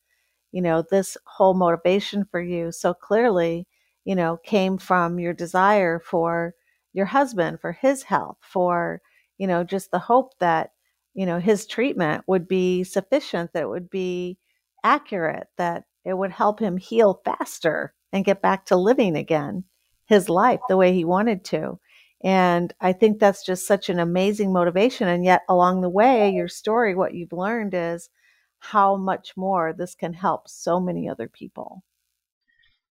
you 0.52 0.60
know, 0.60 0.84
this 0.90 1.16
whole 1.24 1.54
motivation 1.54 2.26
for 2.30 2.42
you 2.42 2.70
so 2.70 2.92
clearly, 2.92 3.66
you 4.04 4.14
know, 4.14 4.38
came 4.44 4.76
from 4.76 5.18
your 5.18 5.32
desire 5.32 5.98
for 5.98 6.54
your 6.92 7.06
husband, 7.06 7.60
for 7.60 7.72
his 7.72 8.02
health, 8.02 8.36
for 8.42 9.00
you 9.38 9.46
know, 9.46 9.64
just 9.64 9.90
the 9.90 10.00
hope 10.00 10.36
that, 10.40 10.72
you 11.14 11.26
know, 11.26 11.38
his 11.38 11.66
treatment 11.66 12.24
would 12.26 12.46
be 12.46 12.84
sufficient, 12.84 13.52
that 13.52 13.62
it 13.62 13.68
would 13.68 13.90
be 13.90 14.38
accurate, 14.84 15.48
that 15.56 15.84
it 16.04 16.14
would 16.14 16.30
help 16.30 16.60
him 16.60 16.76
heal 16.76 17.20
faster 17.24 17.92
and 18.12 18.24
get 18.24 18.42
back 18.42 18.66
to 18.66 18.76
living 18.76 19.16
again 19.16 19.64
his 20.06 20.28
life 20.28 20.60
the 20.68 20.76
way 20.76 20.92
he 20.94 21.04
wanted 21.04 21.44
to. 21.44 21.78
And 22.24 22.72
I 22.80 22.92
think 22.92 23.18
that's 23.18 23.44
just 23.44 23.66
such 23.66 23.88
an 23.88 24.00
amazing 24.00 24.52
motivation. 24.52 25.06
And 25.06 25.24
yet, 25.24 25.42
along 25.48 25.82
the 25.82 25.88
way, 25.88 26.30
your 26.30 26.48
story, 26.48 26.94
what 26.94 27.14
you've 27.14 27.32
learned 27.32 27.74
is 27.74 28.10
how 28.58 28.96
much 28.96 29.36
more 29.36 29.72
this 29.72 29.94
can 29.94 30.12
help 30.12 30.48
so 30.48 30.80
many 30.80 31.08
other 31.08 31.28
people. 31.28 31.84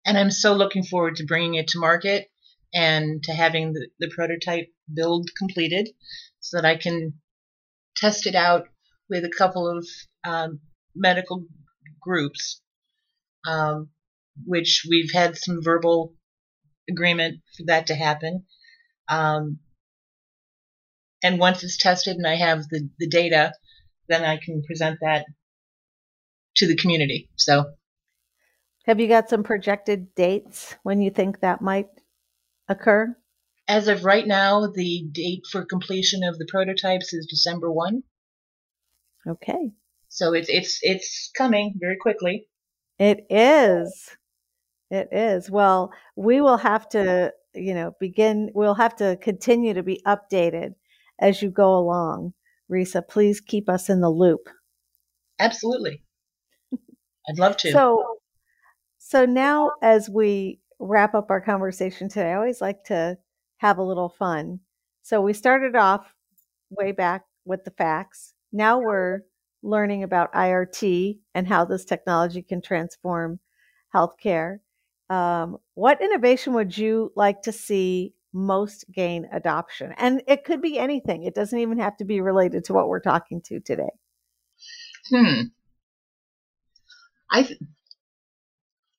And 0.06 0.17
I'm 0.17 0.32
so 0.32 0.54
looking 0.54 0.84
forward 0.84 1.15
to 1.17 1.26
bringing 1.26 1.56
it 1.56 1.69
to 1.69 1.80
market 1.80 2.28
and 2.73 3.23
to 3.23 3.32
having 3.32 3.73
the, 3.73 3.88
the 3.99 4.12
prototype 4.13 4.67
build 4.93 5.30
completed 5.38 5.89
so 6.39 6.58
that 6.58 6.65
I 6.65 6.76
can 6.76 7.13
test 7.96 8.28
it 8.28 8.36
out 8.36 8.68
with 9.10 9.24
a 9.24 9.32
couple 9.38 9.68
of 9.70 9.88
um, 10.24 10.60
medical 10.96 11.46
groups, 12.02 12.62
um, 13.48 13.90
which 14.46 14.86
we've 14.90 15.12
had 15.12 15.38
some 15.38 15.62
verbal 15.62 16.14
agreement 16.90 17.42
for 17.58 17.64
that 17.68 17.88
to 17.88 17.96
happen. 17.96 18.46
Um, 19.08 19.60
and 21.24 21.40
once 21.40 21.64
it's 21.64 21.78
tested 21.78 22.18
and 22.18 22.28
I 22.28 22.36
have 22.36 22.68
the, 22.70 22.90
the 23.00 23.08
data, 23.08 23.54
then 24.10 24.24
I 24.24 24.38
can 24.38 24.64
present 24.66 25.00
that 25.02 25.26
to 26.58 26.68
the 26.68 26.76
community. 26.76 27.30
So, 27.36 27.66
have 28.86 29.00
you 29.00 29.08
got 29.08 29.30
some 29.30 29.44
projected 29.44 30.14
dates 30.14 30.76
when 30.84 31.02
you 31.02 31.10
think 31.10 31.39
that 31.39 31.62
might 31.62 31.88
occur? 32.68 33.16
As 33.68 33.88
of 33.88 34.03
right 34.03 34.28
now, 34.28 34.68
the 34.68 35.07
date 35.11 35.43
for 35.51 35.66
completion 35.66 36.24
of 36.24 36.38
the 36.38 36.47
prototypes 36.49 37.14
is 37.14 37.28
December 37.30 37.72
1. 37.72 38.03
Okay. 39.28 39.72
So 40.09 40.34
it's 40.34 40.49
it's 40.49 40.80
it's 40.82 41.32
coming 41.36 41.74
very 41.80 41.97
quickly. 41.97 42.47
It 42.99 43.26
is. 43.30 44.11
It 44.91 45.07
is. 45.11 45.49
Well, 45.49 45.91
we 46.16 46.41
will 46.41 46.57
have 46.57 46.88
to, 46.89 47.34
you 47.55 47.74
know, 47.74 47.93
begin 47.99 48.51
we'll 48.53 48.76
have 48.76 48.95
to 48.97 49.18
continue 49.22 49.74
to 49.74 49.82
be 49.82 50.01
updated 50.05 50.76
as 51.20 51.41
you 51.41 51.49
go 51.49 51.76
along. 51.76 52.34
Risa, 52.72 53.01
please 53.07 53.41
keep 53.41 53.70
us 53.70 53.89
in 53.89 54.01
the 54.01 54.09
loop. 54.09 54.49
Absolutely. 55.39 56.03
I'd 57.30 57.39
love 57.39 57.57
to. 57.57 57.72
So 57.72 58.18
so 58.99 59.26
now 59.26 59.72
as 59.82 60.09
we 60.09 60.59
wrap 60.80 61.16
up 61.16 61.32
our 61.32 61.41
conversation 61.41 62.09
today, 62.09 62.32
I 62.32 62.36
always 62.36 62.61
like 62.61 62.84
to 62.86 63.18
have 63.64 63.78
a 63.78 63.84
little 63.84 64.09
fun. 64.09 64.59
So 65.03 65.22
we 65.22 65.32
started 65.32 65.76
off 65.76 66.14
way 66.70 66.91
back 66.91 67.24
with 67.45 67.64
the 67.64 67.72
fax. 67.72 68.34
Now 68.51 68.80
we're 68.80 69.22
learning 69.64 70.03
about 70.03 70.34
IRT 70.34 71.20
and 71.34 71.47
how 71.47 71.64
this 71.64 71.86
technology 71.86 72.41
can 72.41 72.61
transform 72.61 73.39
healthcare. 73.95 74.57
Um, 75.09 75.57
what 75.76 76.01
innovation 76.01 76.53
would 76.53 76.78
you 76.78 77.14
like 77.16 77.43
to 77.43 77.53
see 77.53 78.14
most 78.34 78.84
gain 78.91 79.30
adoption? 79.32 79.93
And 79.97 80.22
it 80.28 80.43
could 80.43 80.61
be 80.61 80.78
anything. 80.78 81.24
It 81.24 81.34
doesn't 81.34 81.57
even 81.57 81.80
have 81.80 81.95
to 81.97 82.05
be 82.05 82.20
related 82.20 82.66
to 82.66 82.74
what 82.74 82.89
we're 82.89 82.99
talking 82.99 83.41
to 83.45 83.61
today. 83.61 83.91
Hmm. 85.09 85.41
I 87.32 87.43
th- 87.43 87.59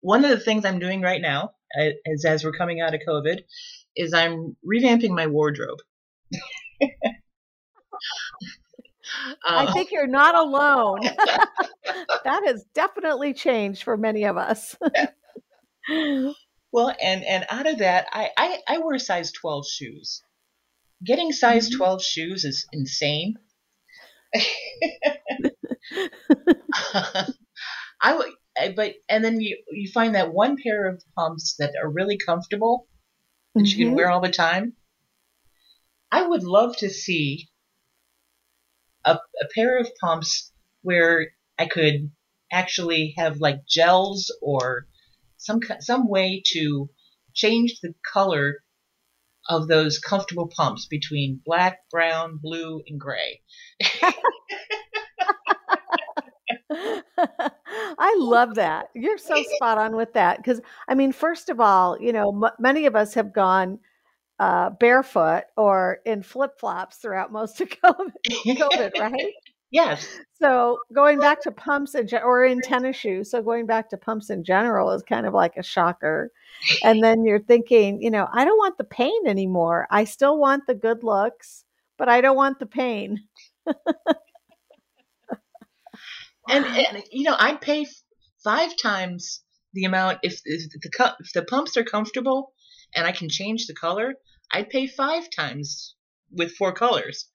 one 0.00 0.24
of 0.24 0.30
the 0.30 0.40
things 0.40 0.64
I'm 0.64 0.78
doing 0.78 1.02
right 1.02 1.20
now, 1.20 1.50
uh, 1.78 1.90
is 2.06 2.24
as 2.24 2.44
we're 2.44 2.52
coming 2.52 2.80
out 2.80 2.94
of 2.94 3.00
COVID, 3.06 3.40
is 3.96 4.12
I'm 4.14 4.56
revamping 4.66 5.10
my 5.10 5.26
wardrobe. 5.26 5.78
I 9.46 9.72
think 9.72 9.90
you're 9.92 10.06
not 10.06 10.34
alone. 10.34 11.00
that 12.24 12.42
has 12.46 12.64
definitely 12.74 13.34
changed 13.34 13.82
for 13.82 13.96
many 13.96 14.24
of 14.24 14.36
us. 14.36 14.76
well, 16.72 16.94
and 17.02 17.24
and 17.24 17.46
out 17.50 17.66
of 17.66 17.78
that, 17.78 18.06
I 18.12 18.30
I, 18.36 18.58
I 18.68 18.78
wear 18.78 18.98
size 18.98 19.32
12 19.32 19.66
shoes. 19.68 20.22
Getting 21.04 21.32
size 21.32 21.68
Mhm. 21.70 21.76
12 21.76 22.02
shoes 22.02 22.44
is 22.44 22.66
insane. 22.72 23.34
I 26.94 28.16
would, 28.16 28.30
I- 28.58 28.72
but 28.74 28.94
and 29.08 29.24
then 29.24 29.40
you 29.40 29.62
you 29.70 29.90
find 29.92 30.14
that 30.14 30.32
one 30.32 30.56
pair 30.62 30.88
of 30.88 31.02
pumps 31.16 31.56
that 31.58 31.74
are 31.80 31.88
really 31.88 32.16
comfortable 32.18 32.86
that 33.54 33.66
you 33.66 33.76
can 33.76 33.86
mm-hmm. 33.88 33.96
wear 33.96 34.10
all 34.10 34.20
the 34.20 34.30
time. 34.30 34.74
I 36.10 36.26
would 36.26 36.44
love 36.44 36.76
to 36.78 36.90
see 36.90 37.48
a, 39.04 39.12
a 39.12 39.48
pair 39.54 39.78
of 39.78 39.90
pumps 40.00 40.52
where 40.82 41.28
I 41.58 41.66
could 41.66 42.10
actually 42.52 43.14
have 43.16 43.38
like 43.38 43.66
gels 43.66 44.32
or 44.40 44.86
some 45.38 45.60
some 45.80 46.08
way 46.08 46.42
to 46.52 46.88
change 47.34 47.80
the 47.80 47.94
color 48.12 48.62
of 49.48 49.68
those 49.68 49.98
comfortable 49.98 50.48
pumps 50.48 50.86
between 50.86 51.40
black, 51.44 51.80
brown, 51.90 52.38
blue, 52.40 52.82
and 52.86 52.98
gray. 52.98 53.42
I 57.98 58.14
love 58.18 58.54
that. 58.56 58.88
You're 58.94 59.18
so 59.18 59.42
spot 59.56 59.78
on 59.78 59.96
with 59.96 60.12
that. 60.14 60.38
Because, 60.38 60.60
I 60.88 60.94
mean, 60.94 61.12
first 61.12 61.48
of 61.48 61.60
all, 61.60 62.00
you 62.00 62.12
know, 62.12 62.30
m- 62.44 62.52
many 62.58 62.86
of 62.86 62.96
us 62.96 63.14
have 63.14 63.32
gone 63.32 63.78
uh, 64.38 64.70
barefoot 64.70 65.44
or 65.56 65.98
in 66.04 66.22
flip 66.22 66.58
flops 66.58 66.98
throughout 66.98 67.32
most 67.32 67.60
of 67.60 67.68
COVID, 67.84 68.12
COVID, 68.46 69.00
right? 69.00 69.32
yes. 69.70 70.18
So 70.40 70.78
going 70.92 71.20
back 71.20 71.40
to 71.42 71.52
pumps 71.52 71.94
in, 71.94 72.06
gen- 72.08 72.22
or 72.22 72.44
in 72.44 72.60
tennis 72.60 72.96
shoes. 72.96 73.30
So 73.30 73.42
going 73.42 73.66
back 73.66 73.88
to 73.90 73.96
pumps 73.96 74.30
in 74.30 74.44
general 74.44 74.90
is 74.90 75.02
kind 75.02 75.26
of 75.26 75.34
like 75.34 75.56
a 75.56 75.62
shocker. 75.62 76.30
And 76.82 77.02
then 77.04 77.24
you're 77.24 77.40
thinking, 77.40 78.02
you 78.02 78.10
know, 78.10 78.28
I 78.32 78.44
don't 78.44 78.58
want 78.58 78.78
the 78.78 78.84
pain 78.84 79.26
anymore. 79.26 79.86
I 79.90 80.04
still 80.04 80.38
want 80.38 80.66
the 80.66 80.74
good 80.74 81.02
looks, 81.04 81.64
but 81.98 82.08
I 82.08 82.20
don't 82.20 82.36
want 82.36 82.58
the 82.58 82.66
pain. 82.66 83.20
And, 86.48 86.64
and 86.64 87.02
you 87.10 87.24
know, 87.24 87.36
I'd 87.38 87.60
pay 87.60 87.86
five 88.42 88.76
times 88.76 89.42
the 89.72 89.84
amount 89.84 90.18
if, 90.22 90.40
if 90.44 90.70
the 90.70 91.14
if 91.20 91.32
the 91.32 91.42
pumps 91.42 91.76
are 91.76 91.84
comfortable 91.84 92.52
and 92.94 93.06
I 93.06 93.12
can 93.12 93.28
change 93.28 93.66
the 93.66 93.74
color. 93.74 94.14
I'd 94.52 94.70
pay 94.70 94.86
five 94.86 95.28
times 95.34 95.94
with 96.30 96.52
four 96.52 96.72
colors, 96.72 97.28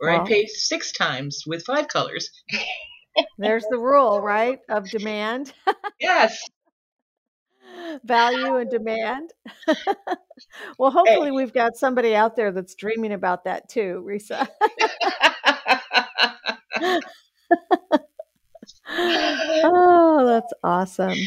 or. 0.00 0.10
I'd 0.10 0.26
pay 0.26 0.46
six 0.46 0.92
times 0.92 1.44
with 1.46 1.64
five 1.64 1.88
colors. 1.88 2.30
There's 3.38 3.64
the 3.70 3.78
rule, 3.78 4.20
right? 4.20 4.60
Of 4.68 4.88
demand, 4.88 5.52
Yes. 5.98 6.40
value, 8.04 8.56
and 8.56 8.70
demand. 8.70 9.30
well, 10.78 10.90
hopefully, 10.90 11.30
we've 11.30 11.52
got 11.52 11.76
somebody 11.76 12.14
out 12.14 12.36
there 12.36 12.52
that's 12.52 12.74
dreaming 12.74 13.12
about 13.12 13.44
that 13.44 13.68
too, 13.68 14.04
Risa. 14.06 14.48
Oh, 18.92 20.24
that's 20.26 20.52
awesome. 20.64 21.18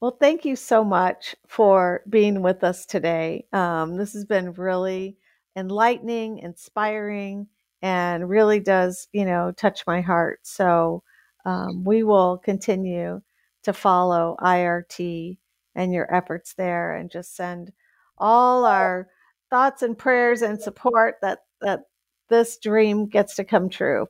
Well, 0.00 0.16
thank 0.20 0.44
you 0.44 0.56
so 0.56 0.84
much 0.84 1.34
for 1.46 2.02
being 2.08 2.42
with 2.42 2.62
us 2.62 2.86
today. 2.86 3.46
Um, 3.52 3.96
this 3.96 4.12
has 4.12 4.24
been 4.24 4.52
really 4.52 5.16
enlightening, 5.56 6.38
inspiring, 6.38 7.48
and 7.82 8.28
really 8.28 8.60
does, 8.60 9.08
you 9.12 9.24
know, 9.24 9.52
touch 9.52 9.86
my 9.86 10.00
heart. 10.02 10.40
So 10.42 11.02
um, 11.44 11.84
we 11.84 12.02
will 12.02 12.38
continue 12.38 13.22
to 13.62 13.72
follow 13.72 14.36
IRT 14.40 15.38
and 15.74 15.92
your 15.92 16.12
efforts 16.14 16.54
there, 16.54 16.94
and 16.94 17.10
just 17.10 17.34
send 17.36 17.72
all 18.18 18.64
our 18.64 19.08
thoughts 19.50 19.82
and 19.82 19.96
prayers 19.96 20.42
and 20.42 20.60
support 20.60 21.16
that 21.22 21.40
that 21.60 21.82
this 22.28 22.58
dream 22.58 23.06
gets 23.06 23.36
to 23.36 23.44
come 23.44 23.68
true. 23.68 24.08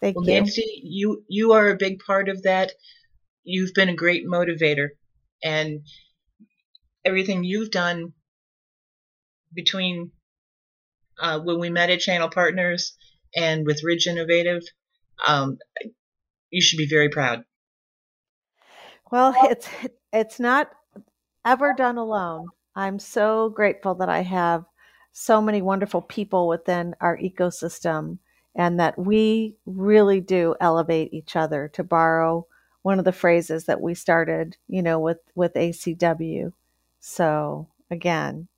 Thank 0.00 0.16
well, 0.16 0.24
you. 0.24 0.34
Nancy, 0.34 0.80
you 0.82 1.24
you 1.28 1.52
are 1.52 1.68
a 1.68 1.76
big 1.76 1.98
part 1.98 2.28
of 2.28 2.42
that. 2.42 2.72
You've 3.44 3.74
been 3.74 3.88
a 3.88 3.94
great 3.94 4.26
motivator, 4.26 4.88
and 5.42 5.80
everything 7.04 7.44
you've 7.44 7.70
done 7.70 8.12
between 9.52 10.12
uh, 11.20 11.40
when 11.40 11.58
we 11.58 11.70
met 11.70 11.90
at 11.90 12.00
Channel 12.00 12.30
Partners 12.30 12.96
and 13.36 13.66
with 13.66 13.84
Ridge 13.84 14.06
Innovative, 14.06 14.62
um, 15.26 15.58
you 16.50 16.60
should 16.60 16.78
be 16.78 16.88
very 16.88 17.10
proud. 17.10 17.44
Well, 19.10 19.34
it's 19.50 19.68
it's 20.12 20.40
not 20.40 20.70
ever 21.44 21.74
done 21.76 21.98
alone. 21.98 22.48
I'm 22.74 22.98
so 22.98 23.50
grateful 23.50 23.96
that 23.96 24.08
I 24.08 24.22
have 24.22 24.64
so 25.12 25.42
many 25.42 25.60
wonderful 25.60 26.02
people 26.02 26.48
within 26.48 26.94
our 27.00 27.18
ecosystem 27.18 28.18
and 28.54 28.80
that 28.80 28.98
we 28.98 29.56
really 29.66 30.20
do 30.20 30.54
elevate 30.60 31.12
each 31.12 31.36
other 31.36 31.68
to 31.68 31.84
borrow 31.84 32.46
one 32.82 32.98
of 32.98 33.04
the 33.04 33.12
phrases 33.12 33.66
that 33.66 33.80
we 33.80 33.94
started, 33.94 34.56
you 34.68 34.82
know, 34.82 34.98
with 34.98 35.20
with 35.34 35.54
ACW. 35.54 36.52
So, 37.00 37.68
again, 37.90 38.48